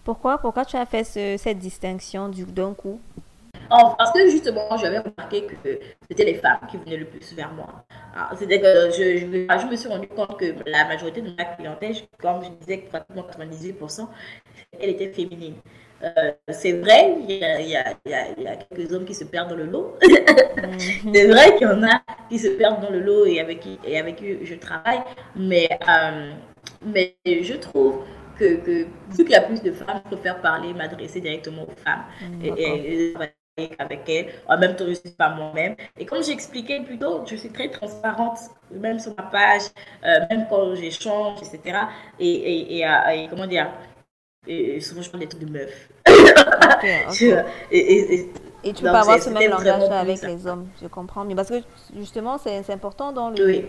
[0.04, 1.04] Pourquoi, pourquoi tu as fait
[1.38, 3.00] cette distinction d'un coup?
[3.70, 5.56] Parce que justement, j'avais remarqué que
[6.10, 7.86] c'était les femmes qui venaient le plus vers moi.
[8.36, 12.44] C'est-à-dire que je, je, me suis rendu compte que la majorité de ma clientèle, comme
[12.44, 14.08] je disais, pratiquement 98%,
[14.80, 15.56] elle était féminine.
[16.04, 19.66] Euh, c'est vrai, il y, a, y y, quelques hommes qui se perdent dans le
[19.66, 19.98] lot.
[20.63, 21.13] Mhm.
[21.13, 23.80] c'est vrai qu'il y en a qui se perdent dans le lot et avec qui,
[23.86, 25.02] et avec qui je travaille.
[25.36, 26.32] Mais, euh,
[26.86, 28.04] mais je trouve
[28.39, 31.84] que, que vu qu'il y a plus de femmes, je préfère parler, m'adresser directement aux
[31.84, 33.13] femmes mm, et,
[33.58, 34.28] et, avec elles.
[34.48, 35.76] En même temps, je ne suis pas moi-même.
[35.98, 38.39] Et comme j'expliquais plus tôt, je suis très transparente,
[38.72, 39.63] même sur ma page,
[40.06, 41.80] euh, même quand j'échange, etc.
[42.20, 43.68] Et, et, et, comment dire
[44.47, 45.89] et souvent, je parle des trucs de meufs.
[47.71, 48.29] et,
[48.63, 51.23] et, tu peux pas avoir ce même langage avec les hommes, je comprends.
[51.25, 51.62] Mais parce que
[51.97, 53.65] justement, c'est important dans le,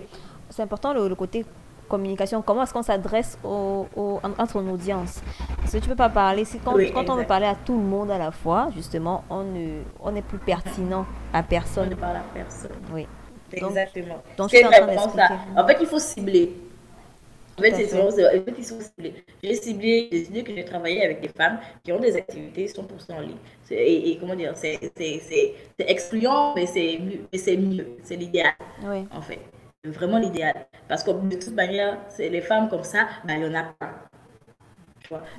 [0.50, 1.44] c'est important le, côté
[1.88, 5.20] communication, comment est-ce qu'on s'adresse au, au, entre une audience
[5.58, 7.84] Parce que tu peux pas parler, si quand, quand on veut parler à tout le
[7.84, 11.88] monde à la fois, justement, on ne on est plus pertinent à personne.
[11.88, 12.72] On ne parle à personne.
[12.92, 13.06] Oui.
[13.52, 14.22] Exactement.
[14.36, 15.28] Donc, c'est vraiment ça.
[15.56, 16.52] En fait, il faut cibler.
[17.58, 19.14] En fait, c'est vraiment, en fait, il faut cibler.
[19.42, 23.12] J'ai ciblé, j'ai décidé que j'ai travaillé avec des femmes qui ont des activités 100%
[23.12, 23.36] en ligne.
[23.70, 24.78] Et, et, comment dire, c'est
[25.78, 29.06] excluant, mais c'est mieux, c'est l'idéal, oui.
[29.10, 29.40] en fait
[29.90, 30.66] vraiment l'idéal.
[30.88, 33.64] Parce que de toute manière, c'est les femmes comme ça, ben, il n'y en a
[33.78, 33.92] pas.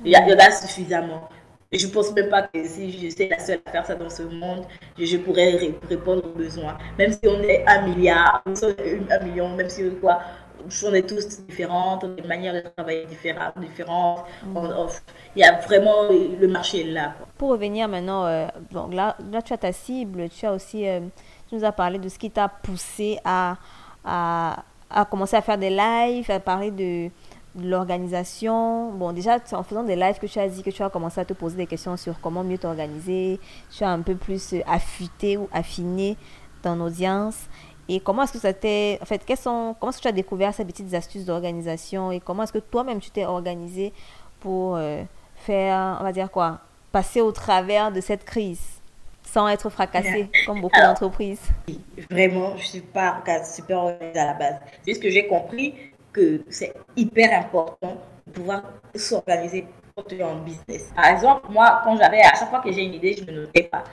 [0.04, 1.28] Il y, en a suffisamment.
[1.72, 4.08] Et je ne pense même pas que si j'étais la seule à faire ça dans
[4.08, 4.64] ce monde,
[4.96, 5.56] je, pourrais
[5.90, 6.78] répondre aux besoins.
[6.96, 10.20] Même si on est un milliard, un million, même si quoi,
[10.84, 13.58] on est tous différentes, des manières de travailler différentes.
[13.58, 14.24] différentes.
[14.44, 14.58] Mm.
[15.36, 17.14] il y a vraiment le marché là.
[17.38, 21.00] Pour revenir maintenant, euh, donc là, là, tu as ta cible, tu as aussi, euh,
[21.48, 23.56] tu nous as parlé de ce qui t'a poussé à
[24.08, 27.10] à, à commencer à faire des lives, à parler de,
[27.58, 28.92] l'organisation.
[28.92, 31.24] Bon, déjà, en faisant des lives que tu as dit que tu as commencé à
[31.24, 33.40] te poser des questions sur comment mieux t'organiser,
[33.70, 36.16] tu as un peu plus affûté ou affiné
[36.62, 37.46] ton audience.
[37.88, 38.98] Et comment est-ce que ça t'est...
[39.00, 42.20] En fait, quelles sont, comment est-ce que tu as découvert ces petites astuces d'organisation et
[42.20, 43.92] comment est-ce que toi-même tu t'es organisé
[44.40, 45.02] pour euh,
[45.36, 46.58] faire, on va dire quoi,
[46.92, 48.62] passer au travers de cette crise
[49.22, 51.40] sans être fracassé, comme beaucoup d'entreprises?
[52.10, 54.56] Vraiment, je ne suis pas super organisée à la base.
[54.82, 55.74] C'est juste que j'ai compris
[56.12, 57.96] que c'est hyper important
[58.26, 58.62] de pouvoir
[58.94, 60.90] s'organiser pour tenir un business.
[60.94, 63.64] Par exemple, moi, quand j'avais, à chaque fois que j'ai une idée, je ne notais
[63.64, 63.84] pas.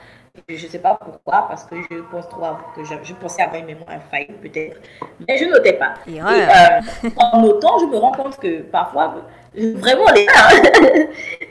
[0.48, 2.42] Je ne sais pas pourquoi, parce que je pense trop
[2.74, 4.80] que je, je pensais avoir une mémoire infaillible peut-être,
[5.20, 5.94] mais je notais pas.
[6.08, 6.80] Et, euh,
[7.16, 9.14] en notant, je me rends compte que parfois,
[9.54, 10.26] vraiment les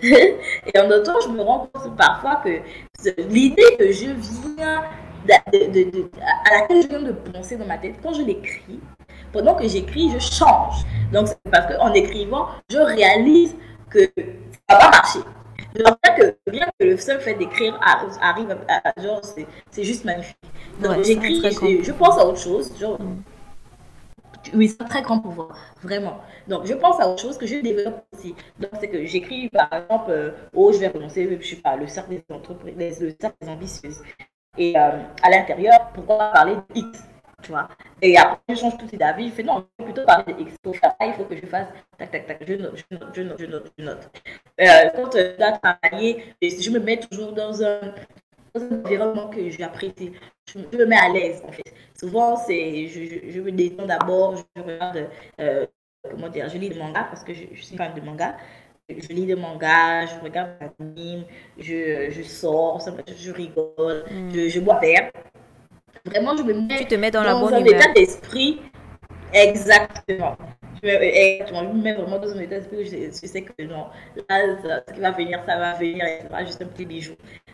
[0.74, 2.60] Et en notant, je me rends compte parfois que
[3.30, 4.08] l'idée que je
[4.58, 4.84] viens
[5.28, 8.82] de, à laquelle je viens de penser dans ma tête, quand je l'écris,
[9.32, 10.84] pendant que j'écris, je change.
[11.14, 13.56] Donc, c'est parce qu'en écrivant, je réalise
[13.90, 14.12] que
[14.70, 15.20] ça va marcher.
[15.86, 17.80] En fait, que bien que le seul fait d'écrire
[18.22, 19.22] arrive à, genre,
[19.72, 20.38] c'est juste magnifique.
[20.82, 21.42] Donc, j'écris,
[21.84, 22.72] je, pense à autre chose.
[22.80, 23.24] Genre, mm.
[24.54, 26.20] Oui, c'est un très grand pouvoir, vraiment.
[26.48, 28.36] Donc, je pense à autre chose que je développe aussi.
[28.60, 31.88] Donc, c'est que j'écris, par exemple, euh, oh, je vais renoncer, je sais pas, le
[31.88, 34.02] cercle des entreprises, le cercle des ambitieuses.
[34.58, 37.04] Et euh, à l'intérieur, pourquoi parler de X?
[37.44, 37.68] Tu vois.
[38.02, 39.30] Et après, je change tout d'avis.
[39.30, 40.56] Je fais non, plutôt parler de X.
[40.62, 42.44] Pour faire ça, il faut que je fasse tac, tac, tac.
[42.48, 43.72] Je note, je note, je note, je note.
[43.78, 44.12] Je note.
[44.62, 47.94] Euh, quand je dois travailler, je me mets toujours dans un,
[48.56, 50.14] dans un environnement que j'apprécie.
[50.52, 51.74] Je, je me mets à l'aise, en fait.
[52.00, 55.66] Souvent, c'est, je, je, me détends d'abord, je regarde, euh,
[56.10, 58.38] comment dire, je lis des mangas parce que je, je suis fan de manga.
[58.90, 61.24] Je lis des mangas, je regarde des animes,
[61.58, 62.82] je, je sors,
[63.18, 64.32] je rigole, mm.
[64.34, 65.10] je, je bois verre.
[66.06, 68.60] Vraiment, je me mets, tu te mets dans, dans la un état d'esprit.
[69.32, 70.38] Exactement.
[70.82, 73.86] Je me, mets vraiment dans un état d'esprit je, je, sais que non,
[74.30, 77.14] là, ce qui va venir, ça va venir, et ça juste un petit bijou.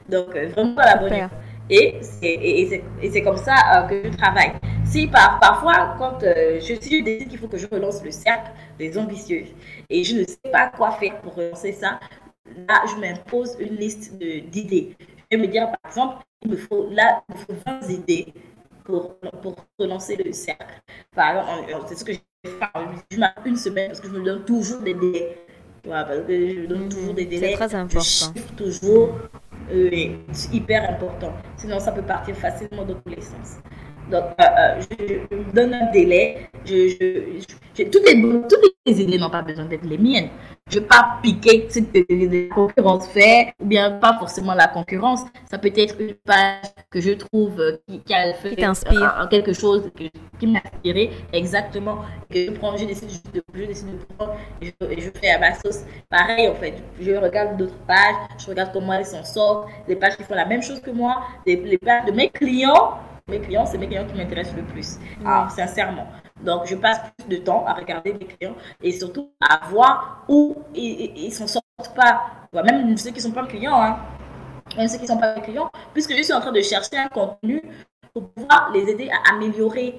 [0.09, 1.29] Donc, euh, vraiment la bonne
[1.69, 4.53] Et c'est comme ça euh, que je travaille.
[4.83, 8.09] Si par, parfois, quand euh, je, si je décide qu'il faut que je relance le
[8.09, 9.53] cercle des ambitieuses
[9.91, 11.99] et je ne sais pas quoi faire pour relancer ça,
[12.67, 14.95] là, je m'impose une liste d'idées.
[15.31, 18.33] Vais me dire, par exemple, il me faut, là, il me faut 20 idées
[18.83, 20.81] pour, pour relancer le cercle.
[21.15, 22.23] Par exemple, c'est ce que je fais.
[23.11, 25.37] Je une semaine parce que je me donne toujours des délais.
[25.83, 27.49] parce que je me donne toujours des délais.
[27.49, 28.33] C'est très important.
[28.35, 29.09] Je toujours
[30.31, 31.33] c'est hyper important.
[31.57, 33.59] Sinon, ça peut partir facilement dans tous les sens.
[34.09, 36.49] Donc, euh, euh, je, donne un délai.
[36.65, 40.29] Je, je, toutes, les, toutes les idées n'ont pas besoin d'être les miennes.
[40.67, 44.67] Je ne vais pas piquer ce que la concurrence fait, ou bien pas forcément la
[44.67, 45.21] concurrence.
[45.49, 49.91] Ça peut être une page que je trouve euh, qui, a fait quelque chose
[50.39, 51.99] qui m'a inspiré exactement.
[52.31, 55.53] Que je prends, je décide de, je décide de prendre et je, fais à ma
[55.53, 55.81] sauce.
[56.09, 56.75] Pareil, en fait.
[56.99, 60.45] Je regarde d'autres pages, je regarde comment elles s'en sortent, les pages qui font la
[60.45, 62.97] même chose que moi, les pages de mes clients
[63.29, 66.07] mes clients, c'est mes clients qui m'intéressent le plus, ah, sincèrement.
[66.43, 70.57] Donc, je passe plus de temps à regarder mes clients et surtout à voir où
[70.73, 72.21] ils ne s'en sortent pas.
[72.53, 73.99] Même ceux qui ne sont pas clients, hein.
[74.77, 77.07] même ceux qui ne sont pas clients, puisque je suis en train de chercher un
[77.07, 77.61] contenu
[78.13, 79.95] pour pouvoir les aider à améliorer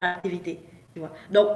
[0.00, 0.60] l'activité.
[1.30, 1.48] Donc,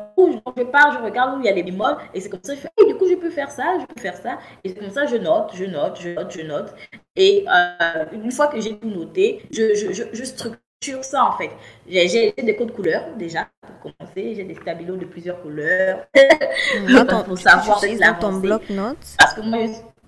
[0.56, 2.60] je pars, je regarde où il y a les bémols, et c'est comme ça que
[2.60, 4.90] je fais, du coup, je peux faire ça, je peux faire ça, et c'est comme
[4.90, 6.74] ça je note, je note, je note, je note.
[7.16, 11.24] Et euh, une fois que j'ai tout noté, je, je, je, je structure sur ça
[11.24, 11.50] en fait.
[11.88, 14.34] J'ai des codes couleurs déjà pour commencer.
[14.34, 16.06] J'ai des stabilos de plusieurs couleurs
[17.26, 19.16] pour savoir tu dans ton bloc-notes?
[19.18, 19.58] Parce que moi,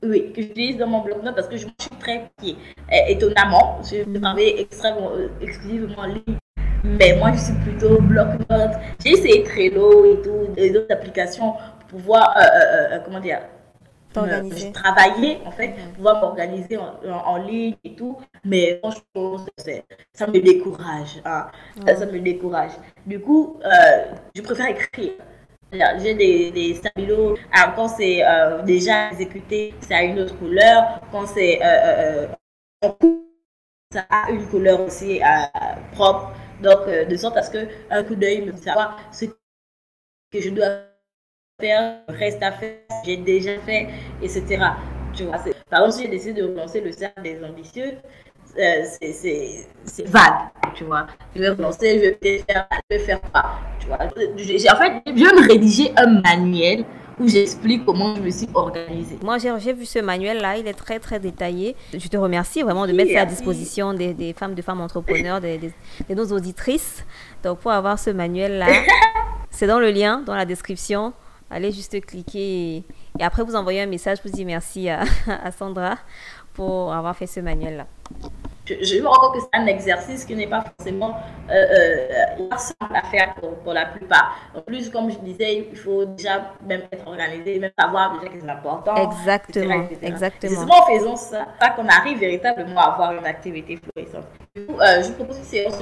[0.03, 2.57] oui, que j'utilise dans mon bloc-notes parce que je suis très pied.
[3.09, 4.21] Étonnamment, je mm.
[4.21, 6.39] travaille extrêmement, euh, exclusivement en ligne.
[6.85, 8.77] Mais moi, je suis plutôt bloc-notes.
[9.05, 13.41] J'ai essayé Trello et tout, les autres applications pour pouvoir, euh, euh, comment dire,
[14.15, 19.45] je travaillais en fait, pouvoir m'organiser en, ligne et tout, mais franchement,
[20.13, 21.21] ça me décourage.
[21.25, 21.47] Hein.
[21.87, 22.73] Ça, me décourage.
[23.07, 25.13] Du coup, euh, je préfère écrire.
[25.73, 27.37] J'ai des, des stabilos.
[27.77, 31.01] quand c'est euh, déjà exécuté, c'est à une autre couleur.
[31.13, 32.27] Quand c'est euh,
[32.83, 33.25] en cours,
[33.93, 35.21] ça a une couleur aussi
[35.93, 36.33] propre.
[36.63, 40.88] Donc, de sorte à ce qu'un coup d'œil me savoir ce que je dois
[41.61, 43.89] faire, reste à faire, j'ai déjà fait,
[44.23, 44.45] etc.
[45.13, 47.95] Tu vois, par exemple, si j'ai décidé de relancer le cercle des ambitieux,
[48.57, 51.09] euh, c'est vague, tu vois.
[51.35, 53.97] Je vais relancer, je vais faire, je vais faire quoi, tu vois.
[53.97, 56.85] en fait, je vais me rédiger un manuel
[57.19, 59.19] où j'explique comment je me suis organisée.
[59.25, 61.75] Moi, j'ai vu ce manuel-là, il est très, très détaillé.
[61.93, 65.41] Je te remercie vraiment de mettre ça à disposition des, des, femmes, de femmes entrepreneurs,
[65.41, 67.05] de, de, nos auditrices.
[67.43, 68.69] Donc, pour avoir ce manuel-là,
[69.51, 71.13] c'est dans le lien, dans la description.
[71.51, 72.85] Allez juste cliquer et,
[73.21, 75.05] après vous envoyez un message pour dire merci à,
[75.59, 75.97] Sandra
[76.53, 77.87] pour avoir fait ce manuel-là.
[78.67, 81.17] Je, me rends compte que c'est un exercice qui n'est pas forcément
[81.51, 84.37] euh, euh, simple à faire pour, la plupart.
[84.55, 88.41] En plus, comme je disais, il faut déjà même être organisé, même savoir déjà que
[88.41, 88.95] c'est important.
[88.97, 89.87] Exactement.
[90.03, 90.53] Exactement.
[90.53, 94.27] C'est souvent en faisant ça qu'on arrive véritablement à avoir une activité florissante.
[94.55, 95.79] Du coup, euh, je propose une séance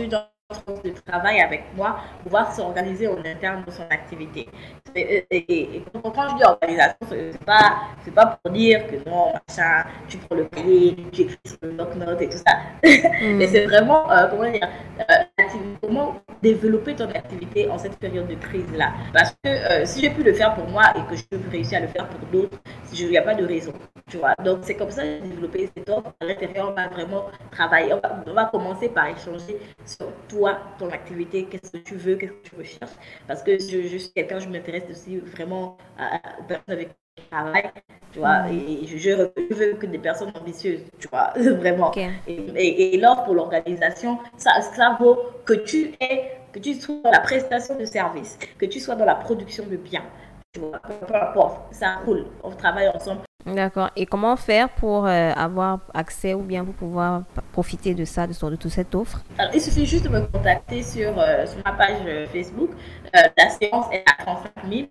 [0.84, 4.48] de travail avec moi, pouvoir s'organiser en interne de son activité.
[4.94, 10.18] Et, quand je dis organisation, c'est pas, c'est pas pour dire que non, machin, tu
[10.18, 12.58] prends le cahier, tu écris sur le bloc-notes et tout ça.
[12.84, 13.36] Mm.
[13.38, 14.68] Mais c'est vraiment, euh, comment dire,
[15.00, 15.42] euh,
[15.82, 18.92] comment développer ton activité en cette période de crise-là.
[19.12, 21.78] Parce que euh, si j'ai pu le faire pour moi et que je peux réussir
[21.78, 22.58] à le faire pour d'autres,
[22.92, 23.72] il n'y a pas de raison.
[24.08, 24.34] Tu vois.
[24.44, 26.12] Donc c'est comme ça que j'ai développé cette offre.
[26.20, 27.92] À l'intérieur, on va vraiment travailler.
[27.92, 32.48] On va, commencer par échanger sur toi, ton activité, qu'est-ce que tu veux, qu'est-ce que
[32.48, 32.92] tu recherches.
[33.26, 37.70] Parce que je, suis quelqu'un, je m'intéresse aussi vraiment aux personnes avec qui je travaille.
[38.12, 38.52] Tu vois, mm.
[38.52, 41.90] et je, veux que des personnes ambitieuses, tu vois, vraiment.
[42.26, 47.10] Et, et, l'offre pour l'organisation, ça, ça vaut que tu aies, que tu sois dans
[47.10, 50.04] la prestation de service, que tu sois dans la production de biens.
[50.52, 53.25] Tu vois, peu importe, ça roule, on travaille ensemble.
[53.46, 53.90] D'accord.
[53.94, 58.32] Et comment faire pour euh, avoir accès ou bien pour pouvoir profiter de ça, de,
[58.32, 59.22] de toute cette offre?
[59.38, 62.70] Alors, il suffit juste de me contacter sur, euh, sur ma page euh, Facebook.
[63.14, 64.88] la séance est à 35 000,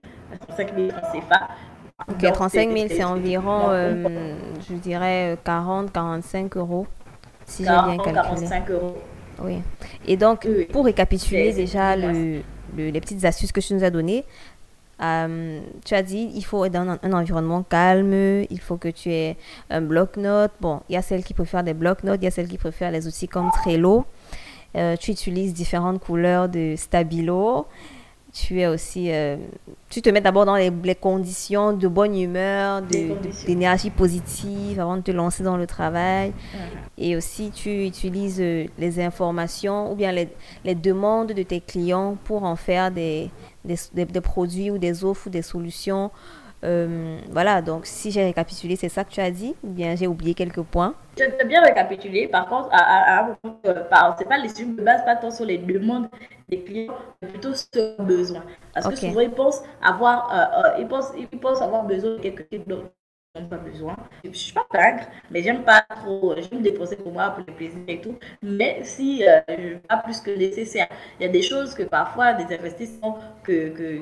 [0.48, 1.50] 35 000 CFA.
[2.10, 6.88] Ok, 35 000, c'est environ, je dirais, 40, 45 euros,
[7.46, 8.14] si j'ai bien calculé.
[8.14, 8.98] 45 euros.
[9.42, 9.62] Oui.
[10.06, 12.42] Et donc, pour récapituler déjà le,
[12.78, 14.26] les petites astuces que tu nous as données,
[15.02, 18.14] euh, tu as dit, il faut être dans un, environnement calme,
[18.50, 19.38] il faut que tu aies
[19.70, 20.54] un bloc-notes.
[20.62, 22.92] Bon, il y a celles qui préfèrent des bloc-notes, il y a celles qui préfèrent
[22.92, 24.06] les outils comme Trello.
[24.76, 27.68] Euh, tu utilises différentes couleurs de stabilo.
[28.34, 29.38] Tu es aussi, euh,
[29.90, 32.82] tu te mets d'abord dans les, conditions de bonne humeur,
[33.48, 36.34] d'énergie positive avant de te lancer dans le travail.
[36.98, 40.28] Et aussi, tu utilises les informations ou bien les,
[40.66, 43.32] les demandes de tes clients pour en faire des,
[43.66, 46.12] des, produits ou des offres ou des solutions.
[46.64, 50.08] Euh, voilà, donc si j'ai récapitulé, c'est ça que tu as dit ou bien j'ai
[50.08, 50.96] oublié quelques points?
[51.18, 52.28] J'ai bien récapitulé.
[52.28, 53.38] Par contre, à, à,
[53.92, 56.10] à c'est pas les ne base pas tant sur les demandes
[56.50, 58.44] des clients, mais plutôt sur leurs besoins.
[58.74, 62.20] Parce que souvent, ils pensent avoir, euh, euh, ils pensent, ils pensent avoir besoin de
[62.20, 62.66] quelque chose
[63.44, 63.96] pas besoin.
[64.24, 67.54] Je ne suis pas peintre, mais j'aime pas trop, j'aime dépenser pour moi, pour le
[67.54, 68.18] plaisir et tout.
[68.42, 70.88] Mais si euh, je pas plus que nécessaire,
[71.20, 74.02] il y a des choses que parfois, des investissements que,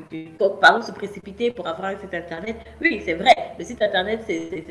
[0.62, 3.36] par se précipiter pour avoir un site internet, oui, c'est vrai.
[3.58, 4.64] Le site internet, c'est,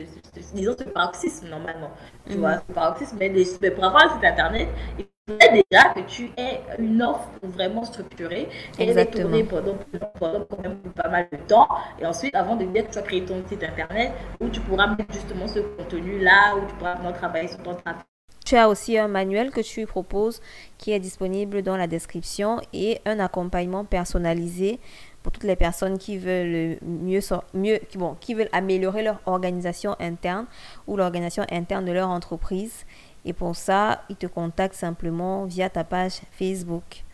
[0.55, 1.91] disons, c'est paroxysme normalement.
[2.29, 2.41] Tu mm.
[2.41, 4.69] vois, c'est paroxysme, mais, mais pour avoir un site internet,
[4.99, 8.49] il déjà que tu aies une offre vraiment structurée
[8.79, 9.77] et elle est tournée pendant,
[10.19, 11.69] pendant, quand même pas mal de temps.
[12.01, 14.89] Et ensuite, avant de dire que tu as créé ton site internet où tu pourras
[14.89, 18.03] mettre justement ce contenu-là, où tu pourras vraiment travailler sur ton trafic.
[18.45, 20.41] Tu as aussi un manuel que tu proposes
[20.77, 24.81] qui est disponible dans la description et un accompagnement personnalisé
[25.23, 27.21] pour toutes les personnes qui veulent mieux,
[27.55, 30.47] mieux bon, qui veulent améliorer leur organisation interne
[30.87, 32.85] ou l'organisation interne de leur entreprise
[33.25, 37.05] et pour ça, ils te contactent simplement via ta page Facebook.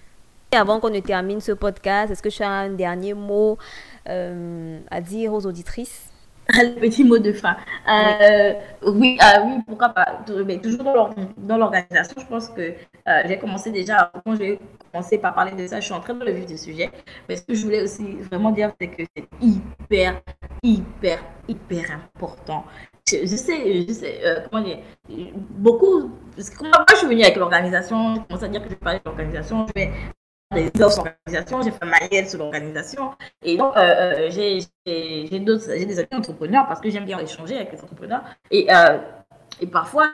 [0.52, 3.58] Et avant qu'on ne termine ce podcast, est-ce que tu as un dernier mot
[4.08, 6.07] euh, à dire aux auditrices?
[6.48, 7.56] Le petit mot de fin.
[7.88, 8.54] Euh,
[8.86, 10.20] oui, euh, oui, pourquoi pas.
[10.62, 10.84] Toujours
[11.36, 12.74] dans l'organisation, je pense que
[13.26, 14.58] j'ai commencé déjà, quand j'ai
[14.92, 16.90] commencé par parler de ça, je suis en train de le vivre du sujet.
[17.28, 20.20] Mais ce que je voulais aussi vraiment dire, c'est que c'est hyper,
[20.62, 21.18] hyper,
[21.48, 22.64] hyper important
[23.16, 24.78] je, sais, je sais, euh, comment dire,
[25.50, 28.74] beaucoup, parce que moi, je suis venue avec l'organisation, je commence à dire que je
[28.74, 29.90] parler de l'organisation, je vais
[30.54, 33.10] des offres sur l'organisation, j'ai fait manuel sur l'organisation.
[33.42, 37.82] Et donc, euh, euh, j'ai des amis entrepreneurs parce que j'aime bien échanger avec les
[37.82, 38.22] entrepreneurs.
[38.50, 38.68] Et,
[39.60, 40.10] et parfois,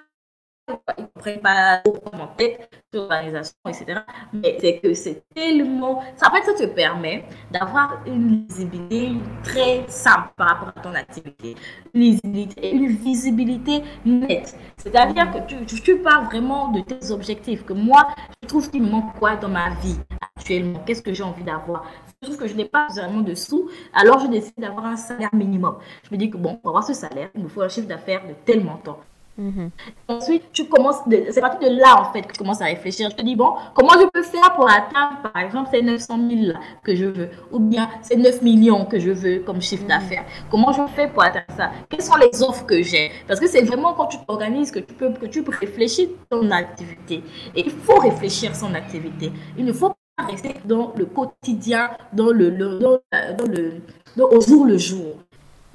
[0.97, 1.83] ils ne prennent pas
[2.13, 4.01] en tête l'organisation, etc.
[4.33, 6.03] Mais c'est que c'est tellement...
[6.17, 9.13] Ça, en fait, ça te permet d'avoir une visibilité
[9.43, 11.55] très simple par rapport à ton activité.
[11.93, 12.19] Une
[12.63, 14.57] une visibilité nette.
[14.79, 17.65] C'est-à-dire que tu, tu, parles vraiment de tes objectifs.
[17.65, 18.09] Que moi,
[18.43, 19.99] je trouve qu'il me manque quoi dans ma vie?
[20.37, 21.85] Actuellement Qu'est-ce que j'ai envie d'avoir?
[22.23, 25.35] Je trouve que je n'ai pas vraiment de sous, alors je décide d'avoir un salaire
[25.35, 25.77] minimum.
[26.03, 28.27] Je me dis que bon, pour avoir ce salaire, il me faut un chiffre d'affaires
[28.27, 28.99] de tel montant.
[29.37, 29.71] Mhm.
[30.07, 33.11] Ensuite, tu commences, c'est à partir de là en fait que tu commences à réfléchir.
[33.11, 36.59] Je te dis, bon, comment je peux faire pour atteindre, par exemple, ces 900 000
[36.85, 39.89] que je veux, ou bien ces 9 millions que je veux comme chiffre mhm.
[39.89, 40.25] d'affaires?
[40.51, 41.73] Comment je fais pour atteindre ça?
[41.89, 43.11] Quelles sont les offres que j'ai?
[43.27, 46.51] Parce que c'est vraiment quand tu t'organises que tu peux, que tu peux réfléchir ton
[46.51, 47.23] activité.
[47.57, 49.33] Et il faut réfléchir son activité.
[49.59, 53.01] Il ne faut rester dans le quotidien, dans le, le, dans,
[53.47, 53.81] le,
[54.25, 55.17] au jour le jour.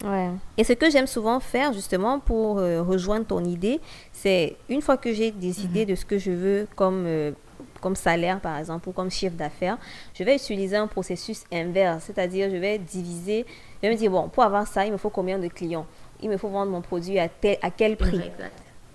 [0.03, 0.29] Ouais.
[0.57, 3.81] Et ce que j'aime souvent faire justement pour euh, rejoindre ton idée,
[4.13, 5.87] c'est une fois que j'ai décidé mhm.
[5.87, 7.31] de ce que je veux comme, euh,
[7.81, 9.77] comme salaire par exemple ou comme chiffre d'affaires,
[10.13, 13.45] je vais utiliser un processus inverse, c'est-à-dire je vais diviser,
[13.83, 15.85] je vais me dire bon, pour avoir ça, il me faut combien de clients?
[16.21, 18.21] Il me faut vendre mon produit à, tel, à quel prix?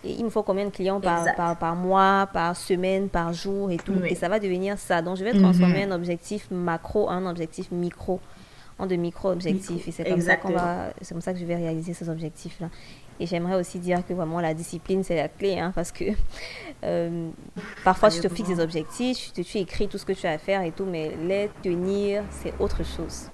[0.05, 3.77] Il me faut combien de clients par, par, par, mois, par semaine, par jour et
[3.77, 3.95] tout.
[4.05, 5.03] Et ça va devenir ça.
[5.03, 5.93] Donc, je vais transformer mhm.
[5.93, 8.21] un objectif macro en un objectif micro
[8.79, 9.87] en de micro-objectifs.
[9.89, 12.69] et c'est comme, ça qu'on va, c'est comme ça que je vais réaliser ces objectifs-là.
[13.21, 16.05] Et j'aimerais aussi dire que vraiment la discipline, c'est la clé, hein, parce que
[16.85, 17.31] euh,
[17.85, 20.39] parfois tu te fixes des objectifs, tu, tu écris tout ce que tu as à
[20.39, 23.31] faire et tout, mais les tenir, c'est autre chose.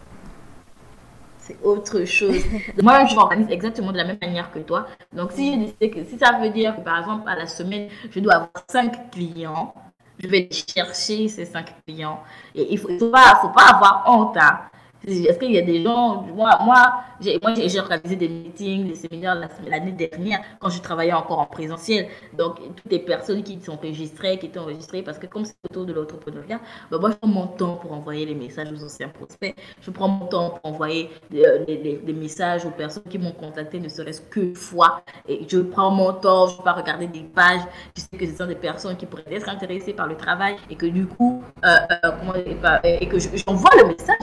[1.62, 2.42] Autre chose.
[2.82, 4.86] Moi, je m'organise exactement de la même manière que toi.
[5.12, 8.34] Donc, si, que, si ça veut dire que, par exemple, à la semaine, je dois
[8.34, 9.74] avoir 5 clients,
[10.18, 12.20] je vais chercher ces 5 clients.
[12.54, 14.36] Et il ne faut, faut, pas, faut pas avoir honte.
[14.36, 14.60] Hein.
[15.06, 17.38] Est-ce qu'il y a des gens, moi, moi j'ai
[17.78, 19.36] organisé des meetings, des séminaires
[19.66, 22.08] l'année dernière quand je travaillais encore en présentiel.
[22.36, 25.86] Donc, toutes les personnes qui sont enregistrées, qui étaient enregistrées, parce que comme c'est autour
[25.86, 29.54] de l'entrepreneuriat, ben moi, je prends mon temps pour envoyer les messages aux anciens prospects.
[29.80, 33.88] Je prends mon temps pour envoyer des, euh, messages aux personnes qui m'ont contacté, ne
[33.88, 35.02] serait-ce qu'une fois.
[35.28, 37.62] Et je prends mon temps, je ne vais pas regarder des pages.
[37.96, 40.76] Je sais que ce sont des personnes qui pourraient être intéressées par le travail et
[40.76, 44.16] que du coup, euh, euh, et, que j'envoie le message.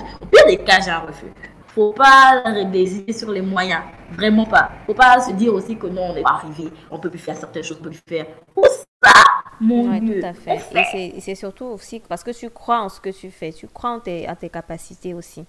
[0.47, 1.33] Des j'ai un refus.
[1.67, 3.81] Faut pas décider sur les moyens,
[4.11, 4.71] vraiment pas.
[4.85, 7.37] Faut pas se dire aussi que non, on n'est pas arrivé, on peut plus faire
[7.37, 8.25] certaines choses, on peut plus faire.
[8.55, 9.11] Pour ça,
[9.59, 10.19] mon ouais, Dieu.
[10.21, 11.15] Tout à fait.
[11.15, 13.91] Et c'est surtout aussi parce que tu crois en ce que tu fais, tu crois
[13.91, 15.45] en tes, tes capacités aussi.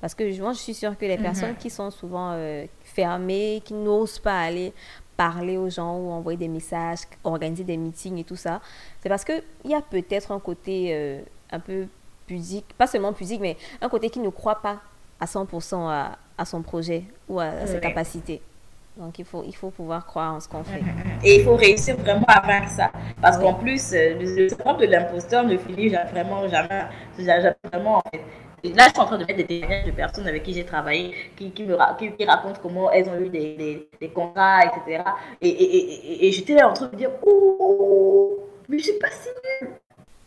[0.00, 1.22] Parce que moi, je suis sûre que les mhm.
[1.22, 4.72] personnes qui sont souvent euh, fermées, qui n'osent pas aller
[5.16, 8.60] parler aux gens ou envoyer des messages, organiser des meetings et tout ça,
[9.00, 11.20] c'est parce qu'il y a peut-être un côté euh,
[11.50, 11.86] un peu
[12.26, 14.80] pudique, pas seulement pudique, mais un côté qui ne croit pas
[15.20, 18.40] à 100% à, à, son projet ou à, ses capacités.
[18.96, 20.80] Donc, il faut, il faut pouvoir croire en ce qu'on fait.
[21.24, 22.90] Et il faut réussir vraiment à vaincre ça.
[23.20, 26.86] Parce qu'en plus, euh, le syndrome de l'imposteur ne finit vraiment jamais.
[27.72, 28.22] Vraiment, en fait.
[28.74, 31.14] Là, je suis en train de mettre des témoignages de personnes avec qui j'ai travaillé,
[31.36, 31.76] qui, qui me
[32.16, 35.04] qui, racontent comment elles ont eu des, des, des contrats, etc.
[35.42, 39.10] Et, et, et, et j'étais là en train de dire, oh, mais je suis pas
[39.10, 39.28] si
[39.60, 39.76] nulle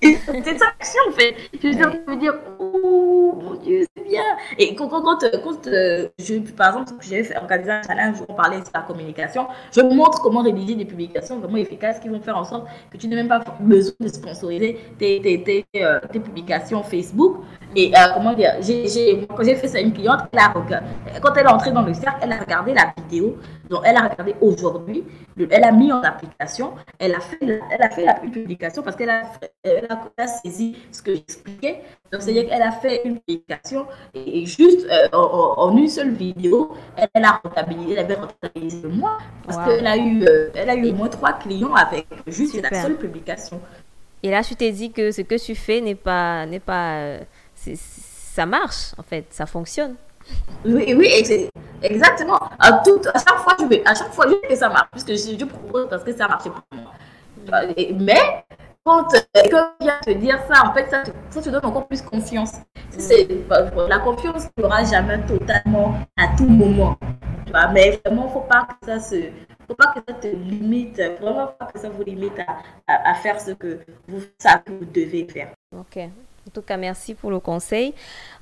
[0.01, 1.35] c'est ça action en fait.
[1.61, 1.67] Je
[2.07, 4.23] veux dire, oh mon Dieu, c'est bien.
[4.57, 8.65] Et quand, quand, quand, je, par exemple, j'ai organisé un challenge où on parlait de
[8.73, 12.67] la communication, je montre comment rédiger des publications vraiment efficaces qui vont faire en sorte
[12.91, 17.43] que tu n'aies même pas besoin de sponsoriser tes, tes, tes, tes publications Facebook.
[17.75, 20.21] Et comment dire, j'ai, quand j'ai fait ça à une cliente,
[21.21, 23.37] quand elle est entrée dans le cercle, elle a regardé la vidéo.
[23.69, 25.03] Donc, elle a regardé aujourd'hui,
[25.51, 29.11] elle a mis en application, elle a fait, elle a fait la publication parce qu'elle
[29.11, 29.21] a,
[29.63, 29.85] elle
[30.27, 31.81] saisi ce que j'expliquais.
[32.11, 37.23] Donc, c'est-à-dire qu'elle a fait une publication et, juste euh, en, une seule vidéo, elle,
[37.23, 40.89] a rentabilisé, elle avait rentabilisé le mois parce qu'elle a eu, euh, elle a eu
[40.89, 43.61] au moins trois clients avec juste la seule publication.
[44.23, 47.19] Et là, tu t'es dit que ce que tu fais n'est pas, n'est pas, euh,
[47.55, 49.95] ça marche en fait, ça fonctionne.
[50.65, 51.09] Oui, oui,
[51.81, 52.39] exactement.
[52.59, 55.11] À, tout, à chaque fois, je vais, à chaque fois, je que ça marche, puisque
[55.11, 56.91] je, je propose parce que ça marche pour moi.
[57.95, 58.45] Mais
[58.85, 62.01] quand quelqu'un vient te dire ça, en fait, ça te, ça te donne encore plus
[62.01, 62.53] confiance.
[62.89, 63.27] C'est,
[63.87, 66.97] la confiance ne sera jamais totalement à tout moment.
[67.73, 69.15] Mais vraiment, il ne faut pas que ça se,
[69.67, 72.39] faut pas que ça te limite, vraiment pas que ça vous limite
[72.87, 75.53] à, à, faire ce que vous savez que vous devez faire.
[75.75, 75.99] Ok.
[76.49, 77.93] En tout cas, merci pour le conseil.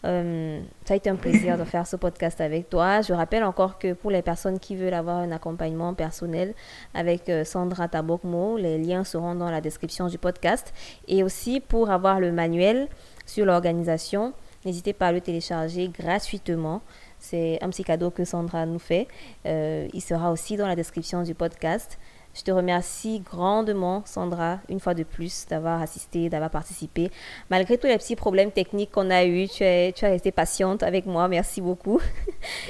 [0.06, 3.02] Euh, ça a été un plaisir de faire ce podcast avec toi.
[3.02, 6.54] Je rappelle encore que pour les personnes qui veulent avoir un accompagnement personnel
[6.94, 10.74] avec euh, Sandra Tabokmo, les liens seront dans la description du podcast.
[11.10, 12.88] Et aussi pour avoir le manuel
[13.26, 14.32] sur l'organisation,
[14.64, 16.82] n'hésitez pas à le télécharger gratuitement.
[17.20, 19.10] C'est un petit cadeau que Sandra nous fait.
[19.46, 22.00] Euh, il sera aussi dans la description du podcast.
[22.38, 27.10] Je te remercie grandement, Sandra, une fois de plus, d'avoir assisté, d'avoir participé.
[27.50, 30.84] Malgré tous les petits problèmes techniques qu'on a eus, tu, es, tu as été patiente
[30.84, 31.28] avec moi.
[31.28, 32.00] Merci beaucoup.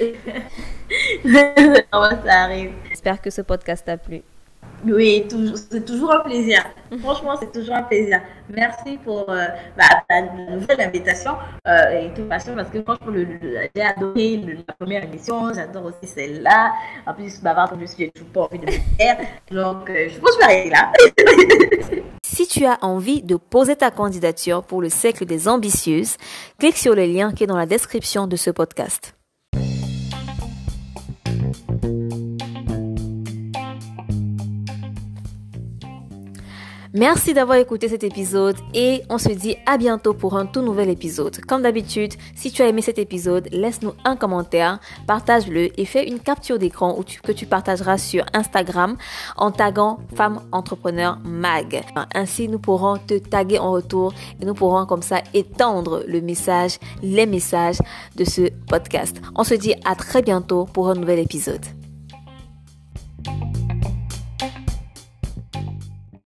[2.24, 2.72] ça arrive.
[2.88, 4.22] J'espère que ce podcast t'a plu.
[4.86, 5.26] Oui,
[5.70, 6.64] c'est toujours un plaisir.
[7.00, 8.20] Franchement, c'est toujours un plaisir.
[8.48, 11.32] Merci pour euh, bah, ta nouvelle invitation
[11.66, 16.72] euh, et tout façon parce que franchement, j'ai adoré la première émission, j'adore aussi celle-là.
[17.06, 19.18] En plus, bavarde, je suis toujours pas envie de me faire.
[19.50, 20.92] Donc, euh, je pense que je vais arrêter là.
[22.22, 26.16] si tu as envie de poser ta candidature pour le cercle des ambitieuses,
[26.58, 29.17] clique sur le lien qui est dans la description de ce podcast.
[36.98, 40.88] Merci d'avoir écouté cet épisode et on se dit à bientôt pour un tout nouvel
[40.88, 41.38] épisode.
[41.42, 46.18] Comme d'habitude, si tu as aimé cet épisode, laisse-nous un commentaire, partage-le et fais une
[46.18, 48.96] capture d'écran que tu partageras sur Instagram
[49.36, 51.84] en taguant Femme Entrepreneur Mag.
[52.16, 56.80] Ainsi, nous pourrons te taguer en retour et nous pourrons comme ça étendre le message,
[57.00, 57.78] les messages
[58.16, 59.20] de ce podcast.
[59.36, 61.64] On se dit à très bientôt pour un nouvel épisode.